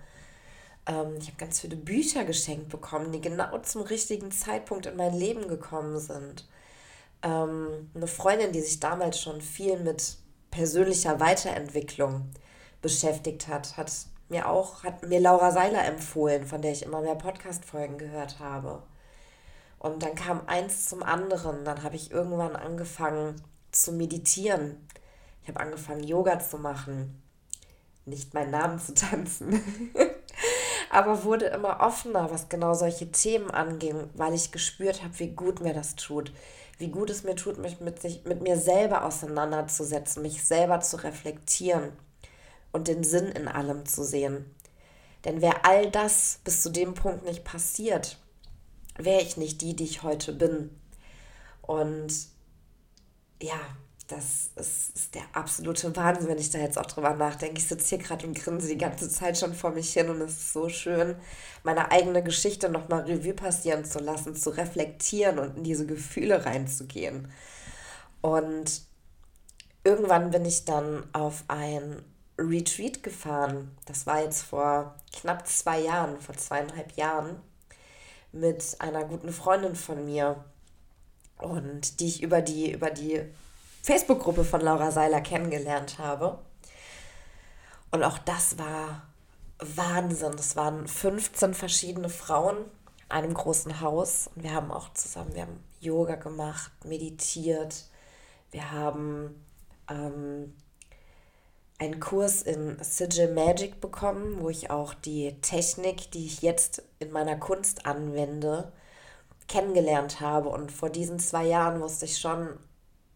Ähm, 0.85 1.15
ich 1.19 1.27
habe 1.27 1.37
ganz 1.37 1.61
viele 1.61 1.77
Bücher 1.77 2.25
geschenkt 2.25 2.69
bekommen, 2.69 3.11
die 3.11 3.21
genau 3.21 3.57
zum 3.59 3.83
richtigen 3.83 4.31
Zeitpunkt 4.31 4.85
in 4.85 4.97
mein 4.97 5.13
Leben 5.13 5.47
gekommen 5.47 5.99
sind. 5.99 6.47
Ähm, 7.23 7.89
eine 7.95 8.07
Freundin, 8.07 8.51
die 8.51 8.61
sich 8.61 8.79
damals 8.79 9.21
schon 9.21 9.41
viel 9.41 9.79
mit 9.79 10.17
persönlicher 10.51 11.19
Weiterentwicklung 11.19 12.29
beschäftigt 12.81 13.47
hat, 13.47 13.77
hat 13.77 13.91
mir 14.33 14.49
auch, 14.49 14.83
hat 14.83 15.03
mir 15.03 15.19
Laura 15.19 15.51
Seiler 15.51 15.85
empfohlen, 15.85 16.45
von 16.45 16.61
der 16.61 16.71
ich 16.71 16.83
immer 16.83 17.01
mehr 17.01 17.15
Podcast-Folgen 17.15 17.97
gehört 17.97 18.39
habe. 18.39 18.81
Und 19.79 20.01
dann 20.01 20.15
kam 20.15 20.41
eins 20.47 20.87
zum 20.87 21.03
anderen. 21.03 21.63
Dann 21.63 21.83
habe 21.83 21.95
ich 21.95 22.11
irgendwann 22.11 22.55
angefangen 22.55 23.41
zu 23.71 23.91
meditieren. 23.91 24.87
Ich 25.41 25.49
habe 25.49 25.59
angefangen, 25.59 26.03
Yoga 26.03 26.39
zu 26.39 26.57
machen. 26.57 27.21
Nicht 28.05 28.33
meinen 28.33 28.51
Namen 28.51 28.79
zu 28.79 28.93
tanzen. 28.93 29.61
Aber 30.89 31.23
wurde 31.23 31.45
immer 31.45 31.79
offener, 31.79 32.31
was 32.31 32.49
genau 32.49 32.73
solche 32.73 33.11
Themen 33.11 33.51
anging, 33.51 34.09
weil 34.15 34.33
ich 34.33 34.51
gespürt 34.51 35.03
habe, 35.03 35.17
wie 35.19 35.29
gut 35.29 35.61
mir 35.61 35.73
das 35.73 35.95
tut. 35.95 36.31
Wie 36.77 36.89
gut 36.89 37.09
es 37.09 37.23
mir 37.23 37.35
tut, 37.35 37.59
mich 37.59 37.79
mit, 37.79 38.01
sich, 38.01 38.25
mit 38.25 38.41
mir 38.41 38.57
selber 38.57 39.05
auseinanderzusetzen, 39.05 40.21
mich 40.21 40.43
selber 40.43 40.81
zu 40.81 40.97
reflektieren 41.03 41.93
und 42.73 42.87
den 42.87 43.03
Sinn 43.03 43.27
in 43.27 43.47
allem 43.47 43.85
zu 43.85 44.03
sehen. 44.03 44.45
Denn 45.23 45.41
wäre 45.41 45.63
all 45.63 45.89
das 45.89 46.39
bis 46.43 46.61
zu 46.61 46.69
dem 46.69 46.95
Punkt 46.95 47.23
nicht 47.23 47.45
passiert, 47.45 48.17
wäre 48.97 49.21
ich 49.21 49.37
nicht 49.37 49.61
die, 49.61 49.75
die 49.75 49.85
ich 49.85 50.03
heute 50.03 50.33
bin. 50.33 50.69
Und 51.61 52.11
ja, 53.41 53.59
das 54.07 54.49
ist, 54.55 54.95
ist, 54.95 55.15
der 55.15 55.23
absolute 55.31 55.95
Wahnsinn, 55.95 56.27
wenn 56.27 56.37
ich 56.37 56.49
da 56.49 56.59
jetzt 56.59 56.77
auch 56.77 56.85
drüber 56.85 57.13
nachdenke. 57.13 57.57
Ich 57.57 57.67
sitze 57.67 57.95
hier 57.95 57.97
gerade 57.99 58.27
und 58.27 58.37
grinse 58.37 58.67
die 58.67 58.77
ganze 58.77 59.09
Zeit 59.09 59.37
schon 59.37 59.53
vor 59.53 59.71
mich 59.71 59.93
hin 59.93 60.09
und 60.09 60.21
es 60.21 60.33
ist 60.33 60.53
so 60.53 60.67
schön, 60.67 61.15
meine 61.63 61.89
eigene 61.89 62.21
Geschichte 62.21 62.69
nochmal 62.69 63.01
Revue 63.01 63.33
passieren 63.33 63.85
zu 63.85 63.99
lassen, 63.99 64.35
zu 64.35 64.49
reflektieren 64.49 65.39
und 65.39 65.57
in 65.57 65.63
diese 65.63 65.85
Gefühle 65.85 66.45
reinzugehen. 66.45 67.31
Und 68.21 68.81
irgendwann 69.83 70.31
bin 70.31 70.45
ich 70.45 70.65
dann 70.65 71.03
auf 71.13 71.45
ein 71.47 72.03
Retreat 72.37 73.03
gefahren. 73.03 73.75
Das 73.85 74.05
war 74.05 74.23
jetzt 74.23 74.43
vor 74.43 74.95
knapp 75.11 75.47
zwei 75.47 75.79
Jahren, 75.79 76.19
vor 76.19 76.35
zweieinhalb 76.35 76.95
Jahren 76.97 77.37
mit 78.31 78.75
einer 78.79 79.05
guten 79.05 79.31
Freundin 79.31 79.75
von 79.75 80.05
mir 80.05 80.43
und 81.37 81.99
die 81.99 82.07
ich 82.07 82.23
über 82.23 82.41
die, 82.41 82.71
über 82.71 82.89
die 82.89 83.21
Facebook-Gruppe 83.83 84.43
von 84.43 84.61
Laura 84.61 84.91
Seiler 84.91 85.21
kennengelernt 85.21 85.99
habe. 85.99 86.39
Und 87.91 88.03
auch 88.03 88.17
das 88.17 88.57
war 88.57 89.03
Wahnsinn. 89.59 90.33
Es 90.33 90.55
waren 90.55 90.87
15 90.87 91.53
verschiedene 91.53 92.09
Frauen 92.09 92.57
in 92.57 93.11
einem 93.11 93.33
großen 93.33 93.81
Haus 93.81 94.29
und 94.35 94.43
wir 94.43 94.53
haben 94.53 94.71
auch 94.71 94.91
zusammen, 94.93 95.35
wir 95.35 95.43
haben 95.43 95.63
Yoga 95.79 96.15
gemacht, 96.15 96.71
meditiert, 96.85 97.85
wir 98.51 98.71
haben 98.71 99.35
ähm, 99.89 100.55
einen 101.83 101.99
Kurs 101.99 102.41
in 102.41 102.77
Sigil 102.81 103.33
Magic 103.33 103.81
bekommen, 103.81 104.41
wo 104.41 104.49
ich 104.49 104.69
auch 104.69 104.93
die 104.93 105.39
Technik, 105.41 106.11
die 106.11 106.25
ich 106.25 106.41
jetzt 106.41 106.81
in 106.99 107.11
meiner 107.11 107.35
Kunst 107.35 107.85
anwende, 107.85 108.71
kennengelernt 109.47 110.21
habe. 110.21 110.49
Und 110.49 110.71
vor 110.71 110.89
diesen 110.89 111.19
zwei 111.19 111.45
Jahren 111.45 111.81
wusste 111.81 112.05
ich 112.05 112.17
schon 112.19 112.57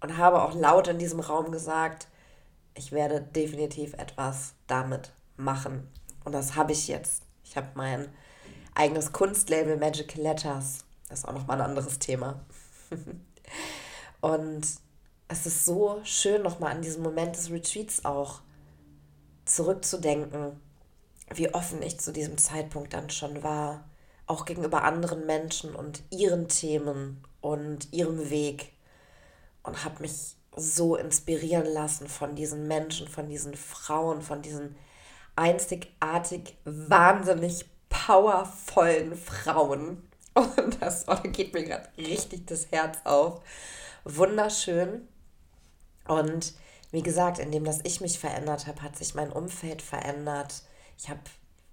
und 0.01 0.17
habe 0.17 0.43
auch 0.43 0.53
laut 0.53 0.89
in 0.89 0.99
diesem 0.99 1.21
Raum 1.21 1.51
gesagt, 1.51 2.07
ich 2.75 2.91
werde 2.91 3.21
definitiv 3.21 3.93
etwas 3.93 4.53
damit 4.67 5.13
machen. 5.37 5.87
Und 6.25 6.33
das 6.33 6.55
habe 6.55 6.73
ich 6.73 6.89
jetzt. 6.89 7.23
Ich 7.43 7.55
habe 7.55 7.69
mein 7.75 8.09
eigenes 8.75 9.13
Kunstlabel 9.13 9.77
Magical 9.77 10.21
Letters. 10.21 10.79
Das 11.07 11.19
ist 11.19 11.25
auch 11.25 11.33
nochmal 11.33 11.61
ein 11.61 11.69
anderes 11.69 11.99
Thema. 11.99 12.41
und 14.21 14.67
es 15.29 15.45
ist 15.45 15.65
so 15.65 16.01
schön, 16.03 16.43
nochmal 16.43 16.75
an 16.75 16.81
diesen 16.81 17.01
Moment 17.01 17.37
des 17.37 17.49
Retreats 17.49 18.03
auch 18.03 18.41
zurückzudenken, 19.47 20.59
wie 21.33 21.53
offen 21.53 21.81
ich 21.81 21.99
zu 21.99 22.11
diesem 22.11 22.37
Zeitpunkt 22.37 22.93
dann 22.93 23.09
schon 23.09 23.43
war, 23.43 23.83
auch 24.27 24.45
gegenüber 24.45 24.83
anderen 24.83 25.25
Menschen 25.25 25.75
und 25.75 26.03
ihren 26.09 26.47
Themen 26.47 27.23
und 27.41 27.93
ihrem 27.93 28.29
Weg 28.29 28.73
und 29.63 29.83
habe 29.83 30.01
mich 30.01 30.35
so 30.55 30.95
inspirieren 30.95 31.65
lassen 31.65 32.07
von 32.07 32.35
diesen 32.35 32.67
Menschen, 32.67 33.07
von 33.07 33.29
diesen 33.29 33.55
Frauen, 33.55 34.21
von 34.21 34.41
diesen 34.41 34.75
einzigartig, 35.35 36.57
wahnsinnig 36.65 37.65
powervollen 37.89 39.15
Frauen. 39.15 40.09
Und 40.33 40.81
das 40.81 41.07
oh, 41.07 41.15
da 41.15 41.29
geht 41.29 41.53
mir 41.53 41.63
gerade 41.63 41.89
richtig 41.97 42.47
das 42.47 42.71
Herz 42.71 42.99
auf. 43.05 43.41
Wunderschön. 44.03 45.07
Und 46.07 46.53
wie 46.91 47.03
gesagt, 47.03 47.39
indem 47.39 47.65
dass 47.65 47.81
ich 47.83 48.01
mich 48.01 48.19
verändert 48.19 48.67
habe, 48.67 48.81
hat 48.81 48.95
sich 48.95 49.15
mein 49.15 49.31
Umfeld 49.31 49.81
verändert. 49.81 50.63
Ich 50.97 51.09
habe 51.09 51.19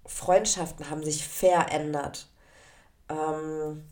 Freundschaften 0.05 0.89
haben 0.89 1.03
sich 1.03 1.27
verändert. 1.27 2.27
Ähm, 3.09 3.83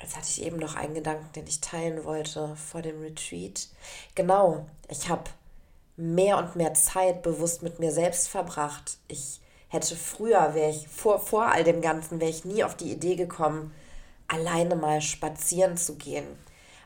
jetzt 0.00 0.16
hatte 0.16 0.28
ich 0.28 0.42
eben 0.42 0.58
noch 0.58 0.76
einen 0.76 0.94
Gedanken, 0.94 1.32
den 1.34 1.46
ich 1.46 1.60
teilen 1.60 2.04
wollte 2.04 2.56
vor 2.56 2.82
dem 2.82 3.00
Retreat. 3.02 3.68
Genau, 4.14 4.66
ich 4.88 5.08
habe 5.08 5.24
mehr 5.96 6.38
und 6.38 6.56
mehr 6.56 6.74
Zeit 6.74 7.22
bewusst 7.22 7.62
mit 7.62 7.78
mir 7.78 7.92
selbst 7.92 8.28
verbracht. 8.28 8.98
Ich 9.08 9.40
hätte 9.68 9.96
früher, 9.96 10.54
wäre 10.54 10.70
ich 10.70 10.88
vor, 10.88 11.20
vor 11.20 11.46
all 11.46 11.64
dem 11.64 11.82
Ganzen, 11.82 12.20
wäre 12.20 12.30
ich 12.30 12.44
nie 12.44 12.64
auf 12.64 12.74
die 12.74 12.92
Idee 12.92 13.16
gekommen, 13.16 13.74
alleine 14.28 14.76
mal 14.76 15.00
spazieren 15.00 15.76
zu 15.76 15.96
gehen. 15.96 16.26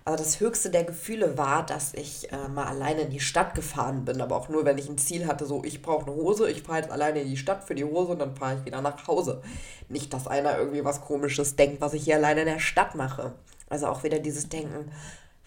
Also 0.06 0.22
das 0.22 0.40
höchste 0.40 0.68
der 0.68 0.84
Gefühle 0.84 1.38
war, 1.38 1.64
dass 1.64 1.94
ich 1.94 2.30
äh, 2.30 2.48
mal 2.48 2.66
alleine 2.66 3.02
in 3.02 3.10
die 3.10 3.20
Stadt 3.20 3.54
gefahren 3.54 4.04
bin, 4.04 4.20
aber 4.20 4.36
auch 4.36 4.50
nur, 4.50 4.66
wenn 4.66 4.76
ich 4.76 4.86
ein 4.88 4.98
Ziel 4.98 5.26
hatte, 5.26 5.46
so 5.46 5.64
ich 5.64 5.80
brauche 5.80 6.06
eine 6.06 6.14
Hose, 6.14 6.50
ich 6.50 6.62
fahre 6.62 6.80
jetzt 6.80 6.90
alleine 6.90 7.22
in 7.22 7.30
die 7.30 7.38
Stadt 7.38 7.64
für 7.64 7.74
die 7.74 7.84
Hose 7.84 8.12
und 8.12 8.18
dann 8.18 8.36
fahre 8.36 8.58
ich 8.58 8.66
wieder 8.66 8.82
nach 8.82 9.06
Hause. 9.06 9.40
Nicht, 9.88 10.12
dass 10.12 10.26
einer 10.26 10.58
irgendwie 10.58 10.84
was 10.84 11.00
Komisches 11.00 11.56
denkt, 11.56 11.80
was 11.80 11.94
ich 11.94 12.04
hier 12.04 12.16
alleine 12.16 12.40
in 12.42 12.48
der 12.48 12.58
Stadt 12.58 12.94
mache. 12.94 13.32
Also 13.70 13.86
auch 13.86 14.02
wieder 14.04 14.18
dieses 14.18 14.50
Denken, 14.50 14.92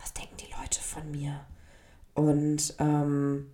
was 0.01 0.13
denken 0.13 0.37
die 0.37 0.51
Leute 0.59 0.81
von 0.81 1.11
mir? 1.11 1.39
Und 2.15 2.73
ähm, 2.79 3.51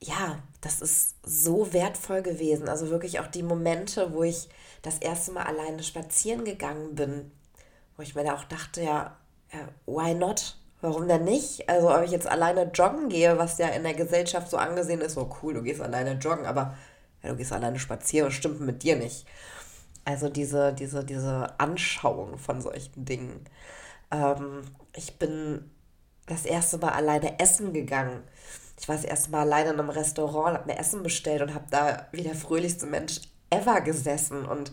ja, 0.00 0.38
das 0.62 0.80
ist 0.80 1.16
so 1.22 1.74
wertvoll 1.74 2.22
gewesen. 2.22 2.66
Also 2.66 2.88
wirklich 2.88 3.20
auch 3.20 3.26
die 3.26 3.42
Momente, 3.42 4.14
wo 4.14 4.22
ich 4.22 4.48
das 4.80 4.98
erste 4.98 5.32
Mal 5.32 5.44
alleine 5.44 5.82
spazieren 5.82 6.46
gegangen 6.46 6.94
bin, 6.94 7.30
wo 7.96 8.02
ich 8.02 8.14
mir 8.14 8.24
da 8.24 8.34
auch 8.34 8.44
dachte, 8.44 8.82
ja, 8.82 9.16
ja, 9.52 9.68
why 9.86 10.14
not? 10.14 10.56
Warum 10.80 11.08
denn 11.08 11.24
nicht? 11.24 11.68
Also, 11.68 11.94
ob 11.94 12.02
ich 12.02 12.10
jetzt 12.10 12.26
alleine 12.26 12.70
joggen 12.72 13.08
gehe, 13.08 13.38
was 13.38 13.58
ja 13.58 13.68
in 13.68 13.82
der 13.82 13.94
Gesellschaft 13.94 14.50
so 14.50 14.58
angesehen 14.58 15.00
ist, 15.00 15.14
so 15.14 15.30
cool, 15.42 15.54
du 15.54 15.62
gehst 15.62 15.80
alleine 15.80 16.12
joggen, 16.12 16.46
aber 16.46 16.76
ja, 17.22 17.30
du 17.30 17.36
gehst 17.36 17.52
alleine 17.52 17.78
spazieren, 17.78 18.30
stimmt 18.30 18.60
mit 18.60 18.82
dir 18.82 18.96
nicht. 18.96 19.26
Also 20.04 20.28
diese, 20.28 20.72
diese, 20.72 21.04
diese 21.04 21.58
Anschauung 21.58 22.38
von 22.38 22.60
solchen 22.60 23.04
Dingen. 23.04 23.44
Ähm, 24.12 24.62
ich 24.94 25.18
bin 25.18 25.70
das 26.26 26.44
erste 26.44 26.78
Mal 26.78 26.90
alleine 26.92 27.40
essen 27.40 27.72
gegangen. 27.72 28.22
Ich 28.78 28.88
war 28.88 28.96
das 28.96 29.04
erste 29.04 29.30
Mal 29.30 29.40
alleine 29.40 29.70
in 29.70 29.80
einem 29.80 29.90
Restaurant, 29.90 30.58
habe 30.58 30.70
mir 30.70 30.78
Essen 30.78 31.02
bestellt 31.02 31.42
und 31.42 31.54
habe 31.54 31.66
da 31.70 32.06
wie 32.12 32.22
der 32.22 32.34
fröhlichste 32.34 32.86
Mensch 32.86 33.20
ever 33.50 33.80
gesessen 33.80 34.44
und 34.44 34.72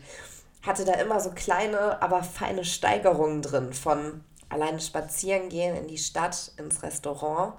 hatte 0.65 0.85
da 0.85 0.93
immer 0.93 1.19
so 1.19 1.31
kleine, 1.31 2.01
aber 2.01 2.23
feine 2.23 2.65
Steigerungen 2.65 3.41
drin 3.41 3.73
von 3.73 4.23
alleine 4.49 4.79
spazieren 4.79 5.49
gehen 5.49 5.75
in 5.75 5.87
die 5.87 5.97
Stadt, 5.97 6.53
ins 6.57 6.83
Restaurant. 6.83 7.53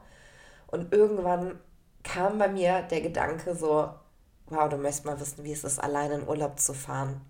Und 0.69 0.93
irgendwann 0.93 1.61
kam 2.03 2.39
bei 2.39 2.49
mir 2.49 2.83
der 2.83 3.03
Gedanke 3.03 3.55
so, 3.55 3.91
wow, 4.47 4.69
du 4.69 4.77
möchtest 4.77 5.05
mal 5.05 5.21
wissen, 5.21 5.45
wie 5.45 5.53
es 5.53 5.65
ist, 5.65 5.79
alleine 5.79 6.15
in 6.15 6.29
Urlaub 6.29 6.59
zu 6.59 6.73
fahren. 6.73 7.21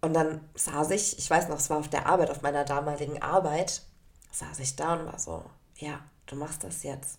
Und 0.00 0.14
dann 0.14 0.40
saß 0.54 0.90
ich, 0.90 1.18
ich 1.18 1.28
weiß 1.28 1.48
noch, 1.48 1.56
es 1.56 1.70
war 1.70 1.78
auf 1.78 1.88
der 1.88 2.06
Arbeit, 2.06 2.30
auf 2.30 2.42
meiner 2.42 2.64
damaligen 2.64 3.22
Arbeit, 3.22 3.82
saß 4.30 4.58
ich 4.60 4.76
da 4.76 4.94
und 4.94 5.06
war 5.06 5.18
so, 5.18 5.42
ja, 5.78 6.00
du 6.26 6.36
machst 6.36 6.64
das 6.64 6.82
jetzt. 6.82 7.18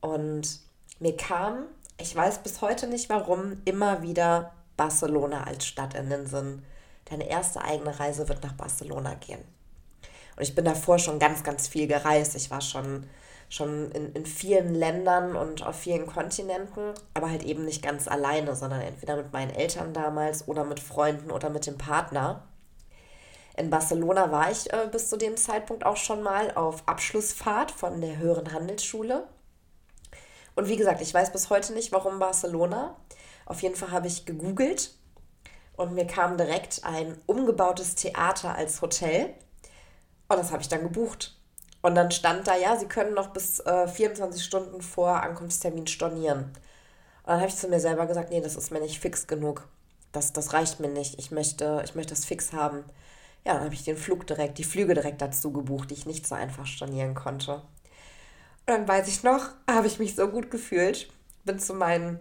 Und 0.00 0.60
mir 0.98 1.16
kam, 1.16 1.66
ich 1.98 2.14
weiß 2.14 2.38
bis 2.38 2.60
heute 2.60 2.88
nicht 2.88 3.08
warum, 3.08 3.62
immer 3.64 4.02
wieder 4.02 4.52
Barcelona 4.76 5.44
als 5.44 5.66
Stadt 5.66 5.94
in 5.94 6.10
den 6.10 6.26
Sinn. 6.26 6.64
Deine 7.06 7.28
erste 7.28 7.62
eigene 7.62 7.98
Reise 7.98 8.28
wird 8.28 8.42
nach 8.42 8.54
Barcelona 8.54 9.14
gehen. 9.14 9.42
Und 10.36 10.42
ich 10.42 10.54
bin 10.54 10.64
davor 10.64 10.98
schon 10.98 11.18
ganz, 11.18 11.44
ganz 11.44 11.68
viel 11.68 11.86
gereist. 11.86 12.34
Ich 12.34 12.50
war 12.50 12.60
schon, 12.60 13.08
schon 13.48 13.90
in, 13.92 14.12
in 14.12 14.26
vielen 14.26 14.74
Ländern 14.74 15.36
und 15.36 15.64
auf 15.64 15.76
vielen 15.76 16.06
Kontinenten, 16.06 16.92
aber 17.12 17.30
halt 17.30 17.44
eben 17.44 17.64
nicht 17.64 17.82
ganz 17.82 18.08
alleine, 18.08 18.56
sondern 18.56 18.80
entweder 18.80 19.16
mit 19.16 19.32
meinen 19.32 19.54
Eltern 19.54 19.92
damals 19.92 20.48
oder 20.48 20.64
mit 20.64 20.80
Freunden 20.80 21.30
oder 21.30 21.50
mit 21.50 21.66
dem 21.66 21.78
Partner. 21.78 22.42
In 23.56 23.70
Barcelona 23.70 24.32
war 24.32 24.50
ich 24.50 24.72
äh, 24.72 24.88
bis 24.90 25.08
zu 25.08 25.16
dem 25.16 25.36
Zeitpunkt 25.36 25.86
auch 25.86 25.96
schon 25.96 26.22
mal 26.22 26.52
auf 26.56 26.82
Abschlussfahrt 26.86 27.70
von 27.70 28.00
der 28.00 28.18
Höheren 28.18 28.52
Handelsschule. 28.52 29.28
Und 30.56 30.68
wie 30.68 30.76
gesagt, 30.76 31.00
ich 31.00 31.14
weiß 31.14 31.32
bis 31.32 31.50
heute 31.50 31.72
nicht, 31.72 31.92
warum 31.92 32.18
Barcelona. 32.18 32.96
Auf 33.46 33.62
jeden 33.62 33.76
Fall 33.76 33.90
habe 33.90 34.06
ich 34.06 34.24
gegoogelt 34.24 34.94
und 35.76 35.94
mir 35.94 36.06
kam 36.06 36.36
direkt 36.36 36.82
ein 36.84 37.20
umgebautes 37.26 37.94
Theater 37.94 38.54
als 38.54 38.80
Hotel. 38.80 39.34
Und 40.28 40.38
das 40.38 40.52
habe 40.52 40.62
ich 40.62 40.68
dann 40.68 40.82
gebucht. 40.82 41.36
Und 41.82 41.94
dann 41.96 42.10
stand 42.10 42.46
da, 42.46 42.56
ja, 42.56 42.76
Sie 42.76 42.86
können 42.86 43.14
noch 43.14 43.28
bis 43.28 43.60
äh, 43.60 43.86
24 43.86 44.42
Stunden 44.42 44.80
vor 44.80 45.22
Ankunftstermin 45.22 45.86
stornieren. 45.86 46.44
Und 46.44 46.52
dann 47.26 47.40
habe 47.40 47.48
ich 47.48 47.56
zu 47.56 47.68
mir 47.68 47.80
selber 47.80 48.06
gesagt, 48.06 48.30
nee, 48.30 48.40
das 48.40 48.56
ist 48.56 48.70
mir 48.70 48.80
nicht 48.80 49.00
fix 49.00 49.26
genug. 49.26 49.68
Das, 50.12 50.32
das 50.32 50.52
reicht 50.52 50.80
mir 50.80 50.88
nicht. 50.88 51.18
Ich 51.18 51.30
möchte, 51.30 51.82
ich 51.84 51.94
möchte 51.94 52.14
das 52.14 52.24
fix 52.24 52.52
haben. 52.52 52.84
Ja, 53.44 53.54
dann 53.54 53.64
habe 53.64 53.74
ich 53.74 53.84
den 53.84 53.96
Flug 53.96 54.26
direkt, 54.26 54.56
die 54.58 54.64
Flüge 54.64 54.94
direkt 54.94 55.20
dazu 55.20 55.52
gebucht, 55.52 55.90
die 55.90 55.94
ich 55.94 56.06
nicht 56.06 56.26
so 56.26 56.34
einfach 56.34 56.66
stornieren 56.66 57.14
konnte. 57.14 57.56
Und 57.56 57.62
dann 58.68 58.88
weiß 58.88 59.08
ich 59.08 59.22
noch, 59.22 59.50
habe 59.70 59.86
ich 59.86 59.98
mich 59.98 60.14
so 60.14 60.28
gut 60.28 60.50
gefühlt. 60.50 61.08
Bin 61.44 61.58
zu 61.58 61.74
meinen 61.74 62.18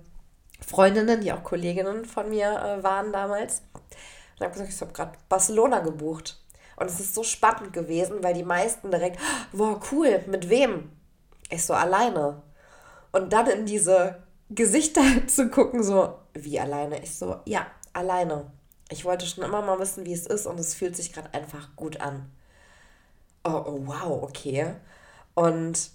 Freundinnen, 0.65 1.21
die 1.21 1.31
auch 1.31 1.43
Kolleginnen 1.43 2.05
von 2.05 2.29
mir 2.29 2.51
äh, 2.51 2.83
waren 2.83 3.11
damals. 3.11 3.61
Und 3.73 4.41
habe 4.41 4.53
gesagt, 4.53 4.73
ich 4.73 4.81
habe 4.81 4.93
gerade 4.93 5.17
Barcelona 5.29 5.79
gebucht. 5.79 6.39
Und 6.75 6.87
es 6.87 6.99
ist 6.99 7.13
so 7.13 7.23
spannend 7.23 7.73
gewesen, 7.73 8.23
weil 8.23 8.33
die 8.33 8.43
meisten 8.43 8.89
direkt, 8.89 9.19
wow, 9.51 9.79
cool, 9.91 10.23
mit 10.27 10.49
wem? 10.49 10.91
Ich 11.49 11.65
so, 11.65 11.73
alleine. 11.73 12.41
Und 13.11 13.31
dann 13.31 13.47
in 13.47 13.65
diese 13.65 14.23
Gesichter 14.49 15.01
zu 15.27 15.49
gucken, 15.49 15.83
so, 15.83 16.15
wie 16.33 16.59
alleine? 16.59 17.01
Ich 17.03 17.15
so, 17.15 17.37
ja, 17.45 17.67
alleine. 17.93 18.51
Ich 18.89 19.05
wollte 19.05 19.25
schon 19.25 19.43
immer 19.43 19.61
mal 19.61 19.79
wissen, 19.79 20.05
wie 20.05 20.13
es 20.13 20.27
ist 20.27 20.45
und 20.45 20.59
es 20.59 20.73
fühlt 20.73 20.95
sich 20.95 21.13
gerade 21.13 21.33
einfach 21.33 21.75
gut 21.75 22.01
an. 22.01 22.31
Oh, 23.43 23.63
oh, 23.65 23.79
wow, 23.85 24.23
okay. 24.23 24.75
Und 25.35 25.89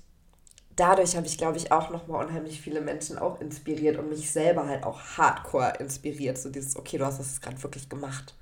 dadurch 0.78 1.16
habe 1.16 1.26
ich, 1.26 1.36
glaube 1.36 1.56
ich, 1.56 1.72
auch 1.72 1.90
nochmal 1.90 2.24
unheimlich 2.24 2.60
viele 2.60 2.80
Menschen 2.80 3.18
auch 3.18 3.40
inspiriert 3.40 3.98
und 3.98 4.08
mich 4.08 4.30
selber 4.30 4.66
halt 4.66 4.84
auch 4.84 5.00
hardcore 5.16 5.74
inspiriert. 5.80 6.38
So 6.38 6.50
dieses, 6.50 6.76
okay, 6.76 6.98
du 6.98 7.04
hast 7.04 7.18
das 7.18 7.40
gerade 7.40 7.62
wirklich 7.62 7.88
gemacht. 7.88 8.34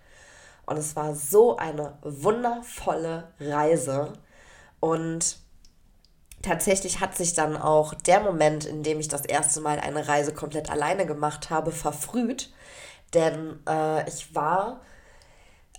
Und 0.67 0.77
es 0.77 0.95
war 0.97 1.15
so 1.15 1.57
eine 1.57 1.97
wundervolle 2.03 3.33
Reise. 3.41 4.13
Und 4.81 5.39
tatsächlich 6.43 7.01
hat 7.01 7.17
sich 7.17 7.35
dann 7.35 7.57
auch 7.57 7.95
der 7.95 8.21
Moment, 8.21 8.67
in 8.67 8.83
dem 8.83 9.01
ich 9.01 9.09
das 9.09 9.25
erste 9.25 9.61
Mal 9.61 9.81
eine 9.81 10.07
Reise 10.07 10.35
komplett 10.35 10.71
alleine 10.71 11.07
gemacht 11.07 11.51
habe, 11.51 11.73
verfrüht. 11.73 12.53
Denn 13.15 13.61
äh, 13.67 14.07
ich 14.09 14.35
war 14.35 14.83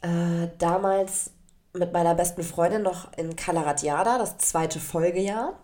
äh, 0.01 0.47
damals 0.57 1.31
mit 1.73 1.93
meiner 1.93 2.15
besten 2.15 2.41
Freundin 2.41 2.81
noch 2.81 3.13
in 3.15 3.35
Kalaratjada, 3.35 4.17
das 4.17 4.39
zweite 4.39 4.79
Folgejahr. 4.79 5.59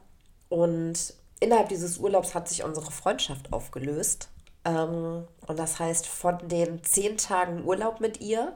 Und 0.54 1.16
innerhalb 1.40 1.70
dieses 1.70 1.98
Urlaubs 1.98 2.36
hat 2.36 2.48
sich 2.48 2.64
unsere 2.64 2.92
Freundschaft 2.92 3.52
aufgelöst. 3.52 4.30
Ähm, 4.66 5.26
und 5.48 5.58
das 5.58 5.80
heißt, 5.80 6.06
von 6.06 6.48
den 6.48 6.84
zehn 6.84 7.18
Tagen 7.18 7.66
Urlaub 7.66 8.00
mit 8.00 8.22
ihr 8.22 8.56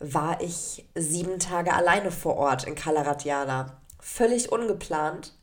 war 0.00 0.42
ich 0.42 0.86
sieben 0.94 1.38
Tage 1.38 1.72
alleine 1.72 2.10
vor 2.10 2.36
Ort 2.36 2.66
in 2.66 2.74
Kalaratjada. 2.74 3.80
Völlig 4.00 4.52
ungeplant. 4.52 5.34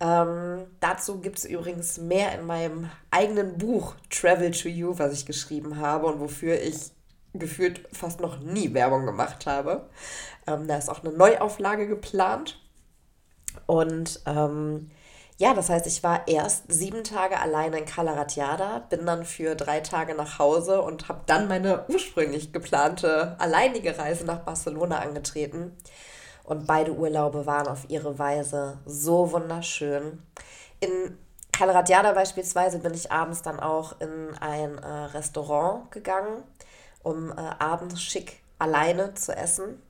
Ähm, 0.00 0.66
dazu 0.80 1.20
gibt 1.20 1.38
es 1.38 1.44
übrigens 1.44 1.98
mehr 1.98 2.36
in 2.36 2.44
meinem 2.44 2.90
eigenen 3.12 3.56
Buch 3.56 3.94
Travel 4.10 4.50
to 4.50 4.68
You, 4.68 4.98
was 4.98 5.12
ich 5.12 5.26
geschrieben 5.26 5.78
habe 5.78 6.08
und 6.08 6.18
wofür 6.18 6.60
ich 6.60 6.90
gefühlt 7.34 7.86
fast 7.92 8.18
noch 8.18 8.40
nie 8.40 8.74
Werbung 8.74 9.06
gemacht 9.06 9.46
habe. 9.46 9.88
Ähm, 10.48 10.66
da 10.66 10.76
ist 10.76 10.90
auch 10.90 11.04
eine 11.04 11.12
Neuauflage 11.12 11.86
geplant. 11.86 12.60
Und 13.66 14.20
ähm, 14.26 14.90
ja, 15.36 15.52
das 15.52 15.68
heißt, 15.68 15.86
ich 15.86 16.02
war 16.02 16.28
erst 16.28 16.70
sieben 16.72 17.02
Tage 17.02 17.40
alleine 17.40 17.78
in 17.78 17.86
Kalaratjada, 17.86 18.86
bin 18.88 19.04
dann 19.04 19.24
für 19.24 19.56
drei 19.56 19.80
Tage 19.80 20.14
nach 20.14 20.38
Hause 20.38 20.80
und 20.80 21.08
habe 21.08 21.22
dann 21.26 21.48
meine 21.48 21.84
ursprünglich 21.88 22.52
geplante 22.52 23.34
alleinige 23.38 23.98
Reise 23.98 24.24
nach 24.24 24.40
Barcelona 24.40 25.00
angetreten. 25.00 25.76
Und 26.44 26.66
beide 26.66 26.92
Urlaube 26.92 27.46
waren 27.46 27.66
auf 27.66 27.88
ihre 27.88 28.18
Weise 28.18 28.78
so 28.86 29.32
wunderschön. 29.32 30.22
In 30.78 31.18
Calradiada 31.52 32.12
beispielsweise 32.12 32.78
bin 32.78 32.94
ich 32.94 33.10
abends 33.10 33.42
dann 33.42 33.58
auch 33.58 34.00
in 34.00 34.36
ein 34.40 34.78
äh, 34.78 34.86
Restaurant 34.86 35.90
gegangen, 35.90 36.42
um 37.02 37.30
äh, 37.30 37.34
abends 37.34 38.00
schick 38.02 38.40
alleine 38.58 39.14
zu 39.14 39.34
essen. 39.36 39.80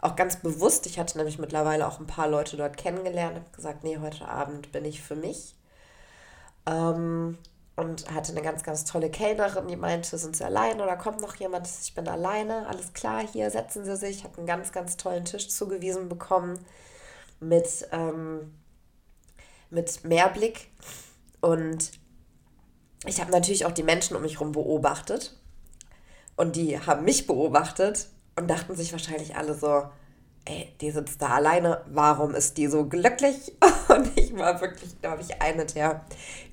Auch 0.00 0.14
ganz 0.14 0.36
bewusst, 0.36 0.86
ich 0.86 0.98
hatte 0.98 1.18
nämlich 1.18 1.38
mittlerweile 1.38 1.86
auch 1.86 1.98
ein 1.98 2.06
paar 2.06 2.28
Leute 2.28 2.56
dort 2.56 2.76
kennengelernt, 2.76 3.36
habe 3.36 3.50
gesagt, 3.50 3.82
nee, 3.82 3.98
heute 3.98 4.28
Abend 4.28 4.70
bin 4.70 4.84
ich 4.84 5.02
für 5.02 5.16
mich. 5.16 5.56
Ähm, 6.66 7.38
und 7.74 8.10
hatte 8.10 8.32
eine 8.32 8.42
ganz, 8.42 8.64
ganz 8.64 8.84
tolle 8.84 9.10
Kellnerin, 9.10 9.68
die 9.68 9.76
meinte, 9.76 10.18
sind 10.18 10.36
Sie 10.36 10.44
alleine 10.44 10.82
oder 10.82 10.96
kommt 10.96 11.20
noch 11.20 11.36
jemand? 11.36 11.68
Ich 11.82 11.94
bin 11.94 12.08
alleine, 12.08 12.66
alles 12.66 12.92
klar, 12.92 13.24
hier 13.26 13.50
setzen 13.50 13.84
Sie 13.84 13.96
sich. 13.96 14.18
Ich 14.18 14.24
habe 14.24 14.36
einen 14.38 14.46
ganz, 14.46 14.72
ganz 14.72 14.96
tollen 14.96 15.24
Tisch 15.24 15.48
zugewiesen 15.48 16.08
bekommen 16.08 16.58
mit, 17.38 17.88
ähm, 17.92 18.52
mit 19.70 20.04
Mehrblick. 20.04 20.70
Und 21.40 21.92
ich 23.06 23.20
habe 23.20 23.30
natürlich 23.30 23.64
auch 23.64 23.72
die 23.72 23.84
Menschen 23.84 24.16
um 24.16 24.22
mich 24.22 24.34
herum 24.34 24.50
beobachtet. 24.52 25.36
Und 26.34 26.56
die 26.56 26.80
haben 26.80 27.04
mich 27.04 27.28
beobachtet 27.28 28.08
und 28.38 28.48
dachten 28.48 28.74
sich 28.76 28.92
wahrscheinlich 28.92 29.36
alle 29.36 29.54
so, 29.54 29.84
ey, 30.44 30.72
die 30.80 30.90
sitzt 30.90 31.20
da 31.20 31.28
alleine, 31.28 31.82
warum 31.86 32.34
ist 32.34 32.56
die 32.56 32.68
so 32.68 32.86
glücklich? 32.86 33.52
Und 33.88 34.16
ich 34.16 34.36
war 34.36 34.60
wirklich, 34.60 35.00
glaube 35.00 35.22
ich, 35.22 35.42
eine 35.42 35.66
der 35.66 36.04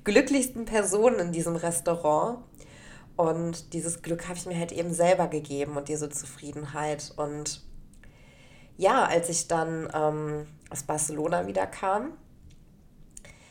glücklichsten 0.04 0.64
Personen 0.64 1.18
in 1.18 1.32
diesem 1.32 1.56
Restaurant. 1.56 2.38
Und 3.16 3.72
dieses 3.72 4.02
Glück 4.02 4.28
habe 4.28 4.36
ich 4.36 4.46
mir 4.46 4.58
halt 4.58 4.72
eben 4.72 4.92
selber 4.92 5.28
gegeben 5.28 5.76
und 5.78 5.88
diese 5.88 6.10
Zufriedenheit. 6.10 7.14
Und 7.16 7.62
ja, 8.76 9.04
als 9.04 9.30
ich 9.30 9.48
dann 9.48 9.88
ähm, 9.94 10.46
aus 10.68 10.82
Barcelona 10.82 11.46
wieder 11.46 11.66
kam, 11.66 12.12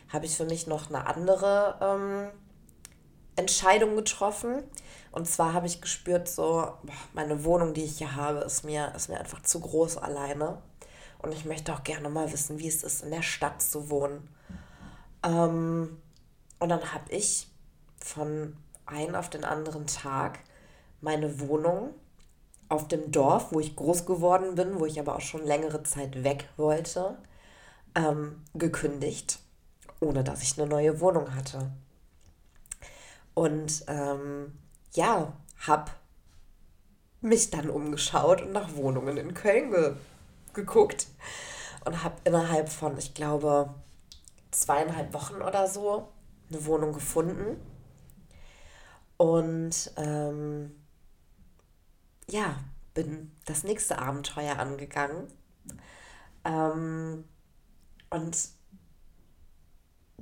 habe 0.09 0.25
ich 0.25 0.37
für 0.37 0.45
mich 0.45 0.67
noch 0.67 0.89
eine 0.89 1.07
andere 1.07 1.79
ähm, 1.81 2.44
Entscheidung 3.35 3.95
getroffen. 3.95 4.63
Und 5.11 5.27
zwar 5.27 5.53
habe 5.53 5.67
ich 5.67 5.81
gespürt, 5.81 6.27
so, 6.27 6.73
meine 7.13 7.43
Wohnung, 7.43 7.73
die 7.73 7.83
ich 7.83 7.97
hier 7.97 8.15
habe, 8.15 8.39
ist 8.39 8.63
mir, 8.63 8.93
ist 8.95 9.09
mir 9.09 9.19
einfach 9.19 9.41
zu 9.41 9.59
groß 9.59 9.97
alleine. 9.97 10.61
Und 11.19 11.33
ich 11.33 11.45
möchte 11.45 11.73
auch 11.73 11.83
gerne 11.83 12.09
mal 12.09 12.31
wissen, 12.31 12.59
wie 12.59 12.67
es 12.67 12.83
ist, 12.83 13.03
in 13.03 13.11
der 13.11 13.21
Stadt 13.21 13.61
zu 13.61 13.89
wohnen. 13.89 14.29
Ähm, 15.23 16.01
und 16.59 16.69
dann 16.69 16.93
habe 16.93 17.11
ich 17.11 17.47
von 17.97 18.55
einem 18.85 19.15
auf 19.15 19.29
den 19.29 19.43
anderen 19.43 19.87
Tag 19.87 20.39
meine 21.01 21.39
Wohnung 21.39 21.93
auf 22.69 22.87
dem 22.87 23.11
Dorf, 23.11 23.51
wo 23.51 23.59
ich 23.59 23.75
groß 23.75 24.05
geworden 24.05 24.55
bin, 24.55 24.79
wo 24.79 24.85
ich 24.85 24.99
aber 24.99 25.15
auch 25.15 25.21
schon 25.21 25.45
längere 25.45 25.83
Zeit 25.83 26.23
weg 26.23 26.49
wollte, 26.57 27.17
ähm, 27.95 28.43
gekündigt, 28.53 29.39
ohne 29.99 30.23
dass 30.23 30.41
ich 30.41 30.59
eine 30.59 30.67
neue 30.67 30.99
Wohnung 30.99 31.35
hatte. 31.35 31.71
Und 33.35 33.85
ähm, 33.87 34.57
ja, 34.93 35.33
habe 35.67 35.91
mich 37.21 37.51
dann 37.51 37.69
umgeschaut 37.69 38.41
und 38.41 38.51
nach 38.51 38.75
Wohnungen 38.75 39.17
in 39.17 39.33
Köln 39.33 39.71
ge 39.71 39.93
geguckt 40.53 41.07
und 41.83 42.01
habe 42.01 42.15
innerhalb 42.23 42.69
von, 42.69 42.97
ich 42.97 43.13
glaube, 43.13 43.73
zweieinhalb 44.51 45.13
Wochen 45.13 45.41
oder 45.41 45.67
so 45.67 46.07
eine 46.49 46.65
Wohnung 46.65 46.93
gefunden. 46.93 47.59
Und 49.17 49.91
ähm, 49.97 50.71
ja, 52.29 52.55
bin 52.93 53.31
das 53.45 53.63
nächste 53.63 53.99
Abenteuer 53.99 54.57
angegangen. 54.57 55.27
Ähm, 56.45 57.25
und 58.09 58.37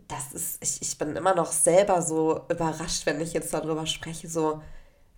das 0.08 0.34
ist, 0.34 0.63
ich, 0.63 0.82
ich 0.82 0.98
bin 0.98 1.16
immer 1.16 1.36
noch 1.36 1.52
selber 1.52 2.02
so 2.02 2.42
überrascht, 2.50 3.06
wenn 3.06 3.22
ich 3.22 3.34
jetzt 3.34 3.54
darüber 3.54 3.86
spreche, 3.86 4.28
so 4.28 4.62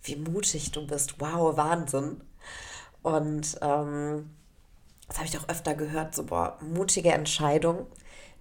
wie 0.02 0.16
mutig 0.16 0.72
du 0.72 0.86
bist. 0.86 1.20
Wow, 1.20 1.56
Wahnsinn. 1.56 2.22
Und 3.02 3.58
ähm, 3.62 4.30
das 5.08 5.18
habe 5.18 5.26
ich 5.26 5.38
auch 5.38 5.48
öfter 5.48 5.74
gehört, 5.74 6.14
so 6.14 6.24
boah, 6.24 6.58
mutige 6.60 7.12
Entscheidung, 7.12 7.86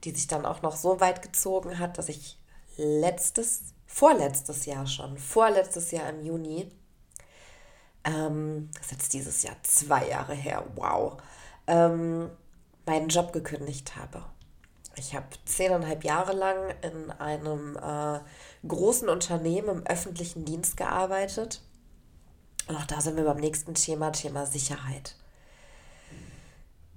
die 0.03 0.11
sich 0.11 0.27
dann 0.27 0.45
auch 0.45 0.61
noch 0.61 0.75
so 0.75 0.99
weit 0.99 1.21
gezogen 1.21 1.79
hat, 1.79 1.97
dass 1.97 2.09
ich 2.09 2.39
letztes, 2.77 3.73
vorletztes 3.85 4.65
Jahr 4.65 4.87
schon, 4.87 5.17
vorletztes 5.17 5.91
Jahr 5.91 6.09
im 6.09 6.25
Juni, 6.25 6.71
ähm, 8.03 8.69
das 8.73 8.85
ist 8.85 8.91
jetzt 8.91 9.13
dieses 9.13 9.43
Jahr 9.43 9.55
zwei 9.63 10.07
Jahre 10.07 10.33
her, 10.33 10.63
wow, 10.75 11.17
ähm, 11.67 12.29
meinen 12.85 13.09
Job 13.09 13.33
gekündigt 13.33 13.95
habe. 13.95 14.23
Ich 14.97 15.15
habe 15.15 15.27
zehneinhalb 15.45 16.03
Jahre 16.03 16.33
lang 16.33 16.73
in 16.81 17.11
einem 17.11 17.77
äh, 17.77 18.19
großen 18.67 19.09
Unternehmen 19.09 19.69
im 19.69 19.85
öffentlichen 19.85 20.45
Dienst 20.45 20.77
gearbeitet. 20.77 21.61
Und 22.67 22.75
auch 22.77 22.85
da 22.85 23.01
sind 23.01 23.17
wir 23.17 23.25
beim 23.25 23.37
nächsten 23.37 23.73
Thema, 23.73 24.11
Thema 24.11 24.45
Sicherheit. 24.45 25.15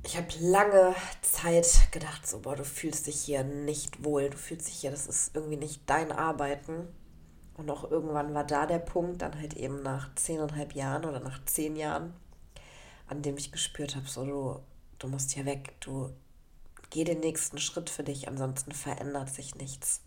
Ich 0.05 0.17
habe 0.17 0.29
lange 0.41 0.95
Zeit 1.23 1.89
gedacht, 1.91 2.27
so, 2.27 2.41
boah, 2.41 2.57
du 2.57 2.65
fühlst 2.65 3.07
dich 3.07 3.21
hier 3.21 3.45
nicht 3.45 4.05
wohl, 4.05 4.31
du 4.31 4.39
fühlst 4.39 4.69
dich 4.69 4.77
hier, 4.77 4.91
das 4.91 5.07
ist 5.07 5.35
irgendwie 5.35 5.57
nicht 5.57 5.83
dein 5.87 6.13
Arbeiten. 6.13 6.89
Und 7.55 7.69
auch 7.71 7.91
irgendwann 7.91 8.33
war 8.33 8.45
da 8.45 8.67
der 8.67 8.79
Punkt, 8.79 9.21
dann 9.21 9.37
halt 9.37 9.55
eben 9.55 9.83
nach 9.83 10.15
zehneinhalb 10.15 10.75
Jahren 10.75 11.05
oder 11.05 11.21
nach 11.21 11.45
zehn 11.45 11.75
Jahren, 11.75 12.15
an 13.09 13.21
dem 13.21 13.37
ich 13.37 13.51
gespürt 13.51 13.97
habe, 13.97 14.07
so, 14.07 14.25
du, 14.25 14.61
du 15.01 15.09
musst 15.09 15.33
hier 15.33 15.45
weg, 15.45 15.75
du 15.81 16.13
geh 16.91 17.05
den 17.05 17.21
nächsten 17.21 17.59
Schritt 17.59 17.91
für 17.91 18.05
dich, 18.05 18.29
ansonsten 18.29 18.73
verändert 18.73 19.31
sich 19.31 19.55
nichts. 19.55 20.03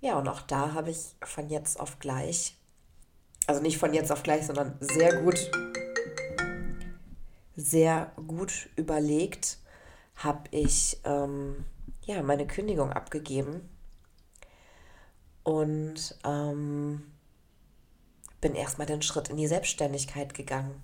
Ja, 0.00 0.18
und 0.18 0.28
auch 0.28 0.42
da 0.42 0.74
habe 0.74 0.90
ich 0.90 1.14
von 1.22 1.48
jetzt 1.48 1.80
auf 1.80 1.98
gleich, 1.98 2.56
also 3.46 3.60
nicht 3.62 3.78
von 3.78 3.94
jetzt 3.94 4.12
auf 4.12 4.22
gleich, 4.22 4.46
sondern 4.46 4.76
sehr 4.80 5.22
gut, 5.22 5.50
sehr 7.56 8.12
gut 8.26 8.68
überlegt, 8.76 9.58
habe 10.16 10.44
ich 10.50 11.00
ähm, 11.04 11.64
ja, 12.02 12.22
meine 12.22 12.46
Kündigung 12.46 12.92
abgegeben 12.92 13.68
und 15.42 16.18
ähm, 16.24 17.12
bin 18.40 18.54
erstmal 18.54 18.86
den 18.86 19.02
Schritt 19.02 19.28
in 19.28 19.36
die 19.36 19.46
Selbstständigkeit 19.46 20.34
gegangen. 20.34 20.82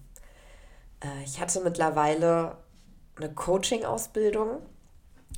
Äh, 1.01 1.25
ich 1.25 1.41
hatte 1.41 1.61
mittlerweile 1.61 2.59
eine 3.17 3.33
Coaching-Ausbildung 3.33 4.63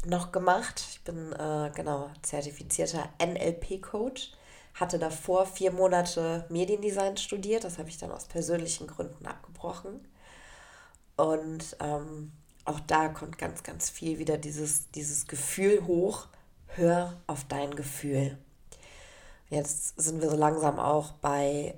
noch 0.07 0.33
gemacht. 0.33 0.85
Ich 0.91 1.01
bin 1.03 1.33
äh, 1.33 1.71
genau 1.75 2.11
zertifizierter 2.23 3.09
NLP-Coach. 3.21 4.33
Hatte 4.75 4.99
davor 4.99 5.47
vier 5.47 5.71
Monate 5.71 6.45
Mediendesign 6.49 7.17
studiert. 7.17 7.65
Das 7.65 7.79
habe 7.79 7.89
ich 7.89 7.99
dann 7.99 8.11
aus 8.11 8.27
persönlichen 8.27 8.87
Gründen 8.87 9.27
abgebrochen. 9.27 10.07
Und 11.17 11.77
ähm, 11.81 12.33
auch 12.65 12.81
da 12.81 13.09
kommt 13.09 13.39
ganz, 13.39 13.63
ganz 13.63 13.91
viel 13.91 14.19
wieder 14.19 14.39
dieses, 14.39 14.91
dieses 14.91 15.27
Gefühl 15.27 15.87
hoch. 15.87 16.27
Hör 16.67 17.21
auf 17.27 17.45
dein 17.45 17.77
Gefühl. 17.77 18.39
Jetzt 19.49 20.01
sind 20.01 20.21
wir 20.21 20.31
so 20.31 20.37
langsam 20.37 20.81
auch 20.81 21.13
bei 21.13 21.75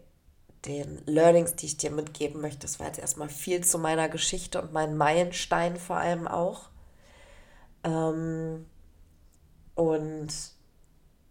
den 0.64 1.02
Learnings, 1.06 1.54
die 1.56 1.66
ich 1.66 1.76
dir 1.76 1.90
mitgeben 1.90 2.40
möchte. 2.40 2.60
Das 2.60 2.80
war 2.80 2.86
jetzt 2.86 2.98
erstmal 2.98 3.28
viel 3.28 3.64
zu 3.64 3.78
meiner 3.78 4.08
Geschichte 4.08 4.60
und 4.60 4.72
meinen 4.72 4.96
Meilenstein 4.96 5.76
vor 5.76 5.96
allem 5.96 6.26
auch. 6.26 6.68
Ähm, 7.86 8.66
und 9.74 10.28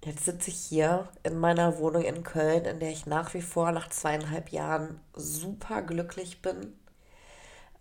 jetzt 0.03 0.25
sitze 0.25 0.49
ich 0.49 0.57
hier 0.57 1.09
in 1.23 1.37
meiner 1.37 1.77
Wohnung 1.77 2.03
in 2.03 2.23
Köln, 2.23 2.65
in 2.65 2.79
der 2.79 2.91
ich 2.91 3.05
nach 3.05 3.33
wie 3.33 3.41
vor 3.41 3.71
nach 3.71 3.89
zweieinhalb 3.89 4.49
Jahren 4.49 5.01
super 5.13 5.81
glücklich 5.81 6.41
bin. 6.41 6.73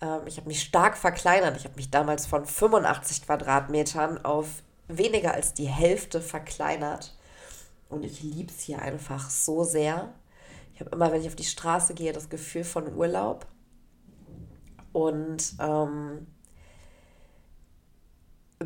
Ähm, 0.00 0.22
ich 0.26 0.36
habe 0.36 0.48
mich 0.48 0.62
stark 0.62 0.96
verkleinert. 0.96 1.56
Ich 1.56 1.64
habe 1.64 1.76
mich 1.76 1.90
damals 1.90 2.26
von 2.26 2.44
85 2.44 3.26
Quadratmetern 3.26 4.24
auf 4.24 4.62
weniger 4.88 5.32
als 5.34 5.54
die 5.54 5.68
Hälfte 5.68 6.20
verkleinert. 6.20 7.16
Und 7.88 8.04
ich 8.04 8.22
liebe 8.22 8.50
es 8.52 8.60
hier 8.60 8.82
einfach 8.82 9.30
so 9.30 9.62
sehr. 9.62 10.12
Ich 10.74 10.80
habe 10.80 10.90
immer, 10.90 11.12
wenn 11.12 11.20
ich 11.20 11.28
auf 11.28 11.36
die 11.36 11.44
Straße 11.44 11.94
gehe, 11.94 12.12
das 12.12 12.28
Gefühl 12.28 12.64
von 12.64 12.92
Urlaub. 12.94 13.46
Und 14.92 15.54
ähm, 15.60 16.26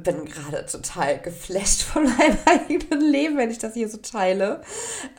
bin 0.02 0.24
gerade 0.24 0.64
total 0.66 1.20
geflasht 1.20 1.82
von 1.82 2.04
meinem 2.18 2.38
eigenen 2.46 3.00
Leben, 3.00 3.37
wenn 3.37 3.50
ich 3.50 3.58
das 3.58 3.74
hier 3.74 3.88
so 3.88 3.98
teile. 3.98 4.62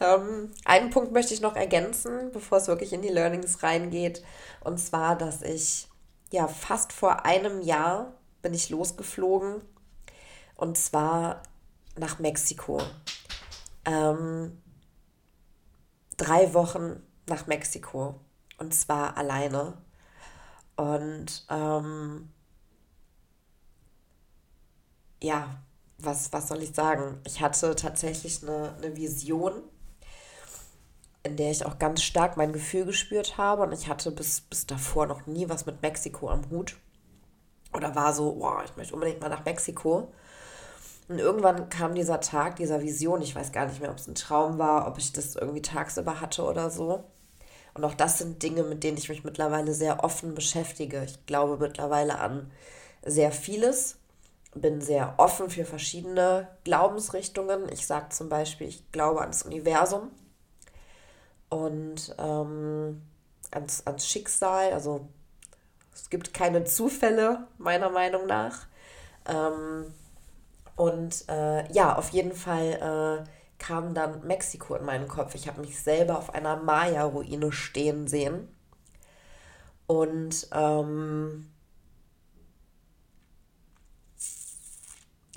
Ähm, 0.02 0.52
einen 0.66 0.90
Punkt 0.90 1.12
möchte 1.12 1.34
ich 1.34 1.42
noch 1.42 1.56
ergänzen, 1.56 2.32
bevor 2.32 2.58
es 2.58 2.68
wirklich 2.68 2.94
in 2.94 3.02
die 3.02 3.10
Learnings 3.10 3.64
reingeht. 3.64 4.24
Und 4.62 4.80
zwar, 4.80 5.18
dass 5.18 5.42
ich 5.42 5.88
ja 6.32 6.48
fast 6.48 6.94
vor 6.94 7.26
einem 7.26 7.62
Jahr 7.62 8.14
bin 8.42 8.54
ich 8.54 8.70
losgeflogen. 8.70 9.62
Und 10.56 10.78
zwar 10.78 11.44
nach 11.98 12.20
Mexiko 12.20 12.82
ähm, 13.90 14.62
drei 16.18 16.54
Wochen 16.54 17.02
nach 17.28 17.48
Mexiko 17.48 18.20
und 18.58 18.74
zwar 18.74 19.18
alleine. 19.18 19.78
Und 20.76 21.46
ähm, 21.50 22.30
ja, 25.22 25.62
was, 25.98 26.32
was 26.32 26.48
soll 26.48 26.64
ich 26.64 26.74
sagen? 26.74 27.20
Ich 27.26 27.42
hatte 27.42 27.76
tatsächlich 27.76 28.42
eine, 28.44 28.76
eine 28.78 28.96
Vision, 28.96 29.62
in 31.24 31.36
der 31.36 31.52
ich 31.52 31.66
auch 31.66 31.78
ganz 31.78 32.02
stark 32.02 32.38
mein 32.38 32.54
Gefühl 32.54 32.86
gespürt 32.86 33.38
habe. 33.38 33.64
Und 33.64 33.74
ich 33.74 33.88
hatte 33.88 34.12
bis, 34.12 34.42
bis 34.42 34.66
davor 34.66 35.06
noch 35.08 35.26
nie 35.28 35.50
was 35.50 35.66
mit 35.66 35.82
Mexiko 35.82 36.30
am 36.30 36.50
Hut. 36.50 36.78
Oder 37.74 37.96
war 37.96 38.14
so, 38.14 38.38
wow, 38.40 38.64
ich 38.64 38.76
möchte 38.78 38.94
unbedingt 38.94 39.22
mal 39.22 39.30
nach 39.30 39.46
Mexiko. 39.46 40.12
Und 41.08 41.20
irgendwann 41.20 41.70
kam 41.70 41.96
dieser 41.96 42.22
Tag, 42.22 42.56
dieser 42.56 42.82
Vision. 42.82 43.22
Ich 43.22 43.36
weiß 43.36 43.52
gar 43.52 43.66
nicht 43.66 43.82
mehr, 43.82 43.92
ob 43.92 43.98
es 43.98 44.08
ein 44.08 44.16
Traum 44.16 44.58
war, 44.58 44.88
ob 44.88 44.98
ich 44.98 45.12
das 45.12 45.36
irgendwie 45.36 45.62
tagsüber 45.62 46.22
hatte 46.22 46.44
oder 46.44 46.70
so. 46.70 47.04
Und 47.74 47.84
auch 47.84 47.94
das 47.94 48.18
sind 48.18 48.42
Dinge, 48.42 48.64
mit 48.64 48.84
denen 48.84 48.98
ich 48.98 49.10
mich 49.10 49.24
mittlerweile 49.24 49.74
sehr 49.74 50.04
offen 50.04 50.36
beschäftige. 50.36 51.04
Ich 51.04 51.26
glaube 51.26 51.58
mittlerweile 51.58 52.20
an 52.20 52.52
sehr 53.06 53.32
vieles, 53.32 53.99
bin 54.56 54.82
sehr 54.82 55.16
offen 55.18 55.50
für 55.50 55.66
verschiedene 55.66 56.48
Glaubensrichtungen. 56.64 57.72
Ich 57.72 57.86
sage 57.86 58.10
zum 58.10 58.30
Beispiel, 58.30 58.68
ich 58.68 58.92
glaube 58.92 59.22
ans 59.22 59.44
Universum 59.44 60.10
und 61.50 62.16
ähm, 62.18 63.02
ans, 63.52 63.86
ans 63.86 64.08
Schicksal. 64.08 64.74
Also 64.74 65.08
es 65.94 66.10
gibt 66.10 66.34
keine 66.34 66.64
Zufälle, 66.64 67.48
meiner 67.58 67.90
Meinung 67.90 68.26
nach. 68.26 68.68
Ähm, 69.28 69.94
und 70.76 71.26
äh, 71.28 71.72
ja, 71.72 71.98
auf 71.98 72.10
jeden 72.10 72.34
Fall 72.34 73.26
äh, 73.26 73.30
kam 73.60 73.94
dann 73.94 74.26
Mexiko 74.26 74.76
in 74.76 74.86
meinen 74.86 75.08
Kopf. 75.08 75.36
Ich 75.36 75.48
habe 75.48 75.62
mich 75.62 75.82
selber 75.82 76.18
auf 76.18 76.34
einer 76.34 76.56
Maya-Ruine 76.56 77.52
stehen 77.52 78.08
sehen. 78.08 78.48
Und 79.86 80.48
ähm, 80.54 81.52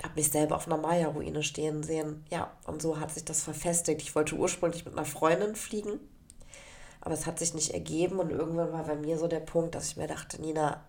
habe 0.03 0.15
mich 0.15 0.31
selber 0.31 0.55
auf 0.55 0.67
einer 0.67 0.77
Maya-Ruine 0.77 1.43
stehen 1.43 1.81
sehen. 1.81 2.25
Ja, 2.29 2.51
und 2.67 2.81
so 2.81 2.99
hat 2.99 3.11
sich 3.11 3.23
das 3.25 3.41
verfestigt. 3.41 4.01
Ich 4.01 4.15
wollte 4.15 4.35
ursprünglich 4.35 4.85
mit 4.85 4.93
einer 4.93 5.05
Freundin 5.05 5.55
fliegen, 5.55 5.99
aber 7.01 7.13
es 7.13 7.25
hat 7.25 7.39
sich 7.39 7.53
nicht 7.53 7.73
ergeben. 7.73 8.19
Und 8.19 8.29
irgendwann 8.29 8.73
war 8.73 8.83
bei 8.83 8.95
mir 8.95 9.17
so 9.17 9.27
der 9.27 9.39
Punkt, 9.39 9.75
dass 9.75 9.87
ich 9.87 9.97
mir 9.97 10.07
dachte, 10.07 10.41
Nina, 10.41 10.83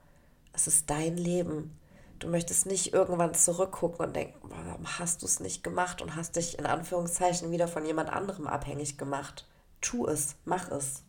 es 0.52 0.66
ist 0.66 0.90
dein 0.90 1.16
Leben. 1.16 1.78
Du 2.18 2.28
möchtest 2.28 2.66
nicht 2.66 2.92
irgendwann 2.92 3.34
zurückgucken 3.34 4.06
und 4.06 4.16
denken, 4.16 4.38
warum 4.42 4.98
hast 4.98 5.22
du 5.22 5.26
es 5.26 5.40
nicht 5.40 5.62
gemacht 5.62 6.00
und 6.02 6.16
hast 6.16 6.36
dich 6.36 6.58
in 6.58 6.66
Anführungszeichen 6.66 7.50
wieder 7.50 7.68
von 7.68 7.84
jemand 7.84 8.10
anderem 8.10 8.46
abhängig 8.46 8.98
gemacht. 8.98 9.46
Tu 9.80 10.06
es, 10.06 10.36
mach 10.44 10.70
es. 10.70 11.02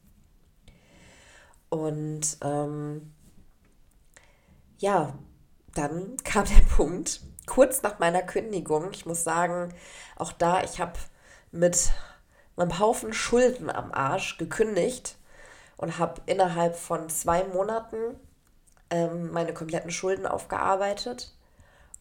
Und 1.69 2.37
ähm, 2.41 3.13
ja, 4.77 5.17
dann 5.73 6.17
kam 6.23 6.45
der 6.45 6.61
Punkt, 6.75 7.21
kurz 7.45 7.81
nach 7.81 7.99
meiner 7.99 8.21
Kündigung, 8.21 8.91
ich 8.91 9.05
muss 9.05 9.23
sagen, 9.23 9.73
auch 10.15 10.31
da, 10.31 10.63
ich 10.63 10.79
habe 10.79 10.93
mit 11.51 11.91
einem 12.57 12.79
Haufen 12.79 13.13
Schulden 13.13 13.69
am 13.69 13.91
Arsch 13.91 14.37
gekündigt 14.37 15.17
und 15.77 15.99
habe 15.99 16.21
innerhalb 16.25 16.75
von 16.75 17.09
zwei 17.09 17.43
Monaten 17.43 18.19
ähm, 18.89 19.31
meine 19.31 19.53
kompletten 19.53 19.91
Schulden 19.91 20.25
aufgearbeitet 20.25 21.33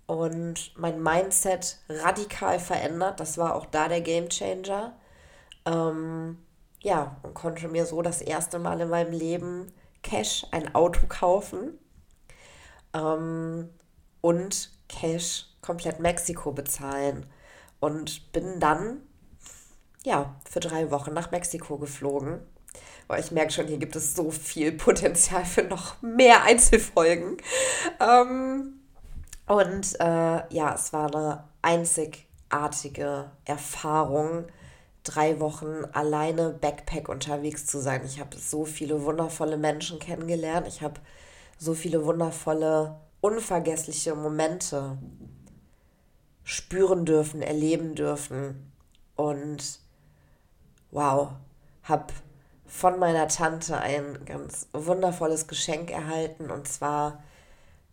und 0.06 0.72
mein 0.76 1.02
Mindset 1.02 1.78
radikal 1.88 2.58
verändert. 2.58 3.20
Das 3.20 3.38
war 3.38 3.54
auch 3.54 3.66
da 3.66 3.88
der 3.88 4.00
Game 4.00 4.28
Changer. 4.28 4.94
Ähm, 5.64 6.38
ja, 6.80 7.16
und 7.22 7.34
konnte 7.34 7.68
mir 7.68 7.86
so 7.86 8.02
das 8.02 8.20
erste 8.20 8.58
Mal 8.58 8.80
in 8.80 8.90
meinem 8.90 9.12
Leben 9.12 9.72
Cash 10.02 10.46
ein 10.50 10.74
Auto 10.74 11.06
kaufen 11.08 11.78
ähm, 12.92 13.70
und 14.20 14.70
Cash 14.88 15.46
komplett 15.62 16.00
Mexiko 16.00 16.52
bezahlen. 16.52 17.26
Und 17.80 18.32
bin 18.32 18.60
dann, 18.60 19.02
ja, 20.04 20.34
für 20.48 20.60
drei 20.60 20.90
Wochen 20.90 21.12
nach 21.12 21.30
Mexiko 21.30 21.78
geflogen 21.78 22.40
weil 23.06 23.20
ich 23.20 23.30
merke 23.30 23.52
schon, 23.52 23.66
hier 23.66 23.78
gibt 23.78 23.96
es 23.96 24.14
so 24.14 24.30
viel 24.30 24.72
Potenzial 24.72 25.44
für 25.44 25.62
noch 25.62 26.00
mehr 26.02 26.42
Einzelfolgen. 26.44 27.36
Ähm, 28.00 28.80
und 29.46 30.00
äh, 30.00 30.54
ja, 30.54 30.74
es 30.74 30.92
war 30.92 31.14
eine 31.14 31.44
einzigartige 31.62 33.30
Erfahrung, 33.44 34.46
drei 35.02 35.38
Wochen 35.38 35.84
alleine 35.92 36.50
Backpack 36.50 37.08
unterwegs 37.08 37.66
zu 37.66 37.78
sein. 37.78 38.02
Ich 38.06 38.20
habe 38.20 38.36
so 38.38 38.64
viele 38.64 39.02
wundervolle 39.02 39.58
Menschen 39.58 39.98
kennengelernt. 39.98 40.66
Ich 40.66 40.80
habe 40.80 41.00
so 41.58 41.74
viele 41.74 42.06
wundervolle, 42.06 42.96
unvergessliche 43.24 44.14
Momente 44.14 44.98
spüren 46.42 47.06
dürfen, 47.06 47.40
erleben 47.40 47.94
dürfen. 47.94 48.70
Und 49.16 49.80
wow, 50.90 51.30
habe 51.84 52.12
von 52.66 52.98
meiner 52.98 53.26
Tante 53.28 53.78
ein 53.78 54.26
ganz 54.26 54.68
wundervolles 54.74 55.46
Geschenk 55.46 55.90
erhalten. 55.90 56.50
Und 56.50 56.68
zwar 56.68 57.24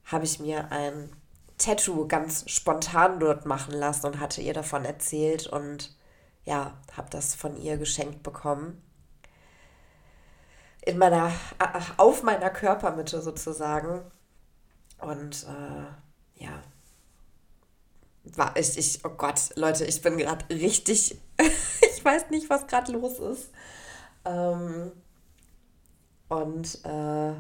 habe 0.04 0.26
ich 0.26 0.42
mir 0.42 0.70
ein 0.70 1.10
Tattoo 1.58 2.10
ganz 2.10 2.50
spontan 2.50 3.22
dort 3.22 3.46
machen 3.46 3.74
lassen 3.74 4.08
und 4.08 4.20
hatte 4.20 4.42
ihr 4.42 4.54
davon 4.54 4.84
erzählt 4.84 5.48
und 5.48 5.96
ja, 6.44 6.74
habe 6.98 7.10
das 7.10 7.36
von 7.36 7.56
ihr 7.56 7.78
geschenkt 7.78 8.22
bekommen. 8.22 8.84
In 10.82 10.98
meiner, 10.98 11.32
auf 11.96 12.22
meiner 12.22 12.50
Körpermitte 12.50 13.22
sozusagen. 13.22 14.02
Und 15.02 15.46
äh, 15.48 16.44
ja, 16.44 16.62
war 18.24 18.56
ich, 18.56 18.78
ich, 18.78 19.00
oh 19.04 19.10
Gott, 19.10 19.52
Leute, 19.56 19.86
ich 19.86 20.02
bin 20.02 20.18
gerade 20.18 20.46
richtig, 20.54 21.18
ich 21.40 22.06
weiß 22.06 22.30
nicht, 22.30 22.50
was 22.50 22.68
gerade 22.68 22.92
los 22.92 23.20
ist. 23.20 23.50
Ähm, 24.26 24.92
und 26.30 26.86
äh, 26.86 27.34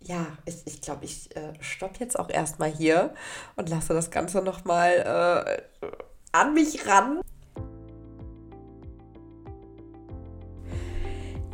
ja, 0.00 0.26
ich, 0.44 0.66
ich 0.66 0.80
glaube, 0.80 1.04
ich 1.04 1.34
äh, 1.36 1.52
stoppe 1.60 2.00
jetzt 2.00 2.18
auch 2.18 2.30
erstmal 2.30 2.70
hier 2.70 3.14
und 3.56 3.68
lasse 3.68 3.92
das 3.92 4.10
Ganze 4.10 4.40
nochmal 4.42 5.62
äh, 5.82 5.90
an 6.32 6.54
mich 6.54 6.86
ran. 6.86 7.20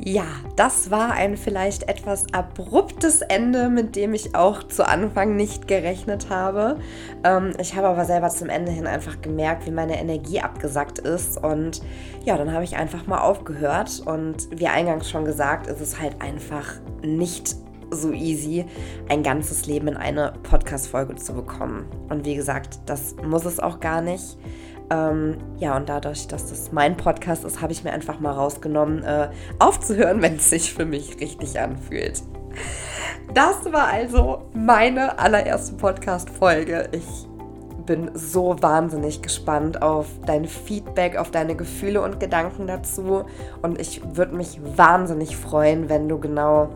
Ja, 0.06 0.26
das 0.54 0.90
war 0.90 1.12
ein 1.12 1.38
vielleicht 1.38 1.88
etwas 1.88 2.26
abruptes 2.34 3.22
Ende, 3.22 3.70
mit 3.70 3.96
dem 3.96 4.12
ich 4.12 4.34
auch 4.34 4.62
zu 4.62 4.86
Anfang 4.86 5.34
nicht 5.34 5.66
gerechnet 5.66 6.28
habe. 6.28 6.76
Ähm, 7.24 7.54
ich 7.58 7.74
habe 7.74 7.88
aber 7.88 8.04
selber 8.04 8.28
zum 8.28 8.50
Ende 8.50 8.70
hin 8.70 8.86
einfach 8.86 9.22
gemerkt, 9.22 9.66
wie 9.66 9.70
meine 9.70 9.98
Energie 9.98 10.40
abgesackt 10.40 10.98
ist. 10.98 11.42
Und 11.42 11.80
ja, 12.22 12.36
dann 12.36 12.52
habe 12.52 12.64
ich 12.64 12.76
einfach 12.76 13.06
mal 13.06 13.22
aufgehört. 13.22 14.02
Und 14.04 14.46
wie 14.50 14.66
eingangs 14.66 15.08
schon 15.08 15.24
gesagt, 15.24 15.68
ist 15.68 15.80
es 15.80 15.98
halt 15.98 16.20
einfach 16.20 16.74
nicht 17.02 17.56
so 17.90 18.12
easy, 18.12 18.66
ein 19.08 19.22
ganzes 19.22 19.64
Leben 19.64 19.88
in 19.88 19.96
eine 19.96 20.34
Podcast-Folge 20.42 21.14
zu 21.14 21.32
bekommen. 21.32 21.86
Und 22.10 22.26
wie 22.26 22.34
gesagt, 22.34 22.78
das 22.84 23.16
muss 23.26 23.46
es 23.46 23.58
auch 23.58 23.80
gar 23.80 24.02
nicht. 24.02 24.36
Ähm, 24.90 25.38
ja, 25.58 25.76
und 25.76 25.88
dadurch, 25.88 26.28
dass 26.28 26.50
das 26.50 26.72
mein 26.72 26.96
Podcast 26.96 27.44
ist, 27.44 27.60
habe 27.60 27.72
ich 27.72 27.84
mir 27.84 27.92
einfach 27.92 28.20
mal 28.20 28.32
rausgenommen, 28.32 29.02
äh, 29.02 29.28
aufzuhören, 29.58 30.22
wenn 30.22 30.36
es 30.36 30.50
sich 30.50 30.74
für 30.74 30.84
mich 30.84 31.20
richtig 31.20 31.58
anfühlt. 31.58 32.22
Das 33.32 33.72
war 33.72 33.88
also 33.88 34.42
meine 34.52 35.18
allererste 35.18 35.74
Podcast-Folge. 35.74 36.88
Ich 36.92 37.26
bin 37.86 38.10
so 38.14 38.56
wahnsinnig 38.60 39.22
gespannt 39.22 39.82
auf 39.82 40.06
dein 40.26 40.46
Feedback, 40.46 41.16
auf 41.16 41.30
deine 41.30 41.54
Gefühle 41.54 42.02
und 42.02 42.20
Gedanken 42.20 42.66
dazu. 42.66 43.24
Und 43.62 43.80
ich 43.80 44.00
würde 44.16 44.36
mich 44.36 44.60
wahnsinnig 44.76 45.36
freuen, 45.36 45.88
wenn 45.88 46.08
du 46.08 46.18
genau 46.18 46.70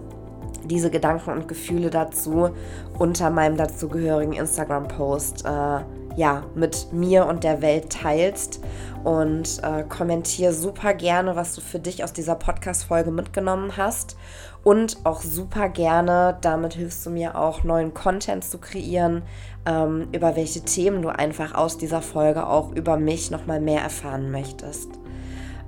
diese 0.64 0.90
Gedanken 0.90 1.30
und 1.30 1.48
Gefühle 1.48 1.90
dazu 1.90 2.50
unter 2.98 3.30
meinem 3.30 3.56
dazugehörigen 3.56 4.34
Instagram-Post 4.34 5.44
äh, 5.46 5.80
ja, 6.18 6.42
mit 6.56 6.92
mir 6.92 7.26
und 7.26 7.44
der 7.44 7.62
Welt 7.62 7.90
teilst. 7.90 8.60
Und 9.04 9.62
äh, 9.62 9.84
kommentiere 9.84 10.52
super 10.52 10.92
gerne, 10.92 11.36
was 11.36 11.54
du 11.54 11.60
für 11.60 11.78
dich 11.78 12.02
aus 12.02 12.12
dieser 12.12 12.34
Podcast-Folge 12.34 13.12
mitgenommen 13.12 13.76
hast. 13.76 14.16
Und 14.64 14.98
auch 15.04 15.22
super 15.22 15.68
gerne, 15.68 16.36
damit 16.40 16.74
hilfst 16.74 17.06
du 17.06 17.10
mir 17.10 17.38
auch, 17.38 17.62
neuen 17.62 17.94
Content 17.94 18.44
zu 18.44 18.58
kreieren, 18.58 19.22
ähm, 19.64 20.08
über 20.12 20.34
welche 20.34 20.62
Themen 20.62 21.00
du 21.00 21.08
einfach 21.08 21.54
aus 21.54 21.78
dieser 21.78 22.02
Folge 22.02 22.46
auch 22.46 22.72
über 22.72 22.96
mich 22.96 23.30
nochmal 23.30 23.60
mehr 23.60 23.80
erfahren 23.80 24.32
möchtest. 24.32 24.90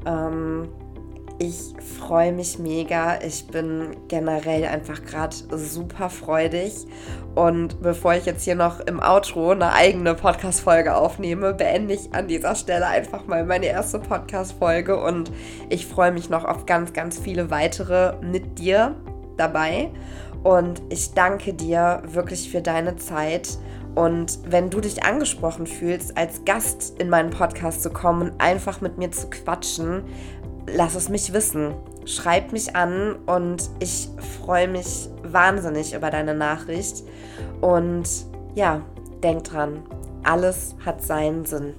Ähm, 0.04 0.68
ich 1.40 1.72
freue 1.98 2.32
mich 2.32 2.58
mega. 2.58 3.18
Ich 3.22 3.46
bin 3.46 3.96
generell 4.08 4.66
einfach 4.66 5.02
gerade 5.02 5.34
super 5.56 6.10
freudig. 6.10 6.86
Und 7.34 7.80
bevor 7.80 8.12
ich 8.12 8.26
jetzt 8.26 8.44
hier 8.44 8.54
noch 8.54 8.80
im 8.80 9.00
Outro 9.00 9.52
eine 9.52 9.72
eigene 9.72 10.14
Podcast-Folge 10.14 10.94
aufnehme, 10.94 11.54
beende 11.54 11.94
ich 11.94 12.12
an 12.12 12.28
dieser 12.28 12.54
Stelle 12.54 12.86
einfach 12.86 13.26
mal 13.26 13.46
meine 13.46 13.66
erste 13.66 13.98
Podcast-Folge. 13.98 15.02
Und 15.02 15.32
ich 15.70 15.86
freue 15.86 16.12
mich 16.12 16.28
noch 16.28 16.44
auf 16.44 16.66
ganz, 16.66 16.92
ganz 16.92 17.18
viele 17.18 17.50
weitere 17.50 18.16
mit 18.20 18.58
dir 18.58 18.94
dabei. 19.38 19.90
Und 20.42 20.82
ich 20.90 21.14
danke 21.14 21.54
dir 21.54 22.02
wirklich 22.06 22.50
für 22.50 22.60
deine 22.60 22.96
Zeit. 22.96 23.56
Und 23.94 24.38
wenn 24.46 24.70
du 24.70 24.80
dich 24.80 25.02
angesprochen 25.02 25.66
fühlst, 25.66 26.16
als 26.16 26.44
Gast 26.44 27.00
in 27.00 27.08
meinen 27.08 27.30
Podcast 27.30 27.82
zu 27.82 27.90
kommen 27.90 28.30
und 28.30 28.40
einfach 28.40 28.80
mit 28.80 28.98
mir 28.98 29.10
zu 29.10 29.28
quatschen, 29.28 30.04
lass 30.74 30.94
es 30.94 31.08
mich 31.08 31.32
wissen. 31.32 31.74
Schreib 32.04 32.52
mich 32.52 32.74
an 32.76 33.16
und 33.26 33.70
ich 33.78 34.08
freue 34.44 34.68
mich 34.68 35.08
wahnsinnig 35.22 35.94
über 35.94 36.10
deine 36.10 36.34
Nachricht. 36.34 37.04
Und 37.60 38.08
ja, 38.54 38.82
denk 39.22 39.44
dran, 39.44 39.82
alles 40.22 40.74
hat 40.84 41.02
seinen 41.02 41.44
Sinn. 41.44 41.74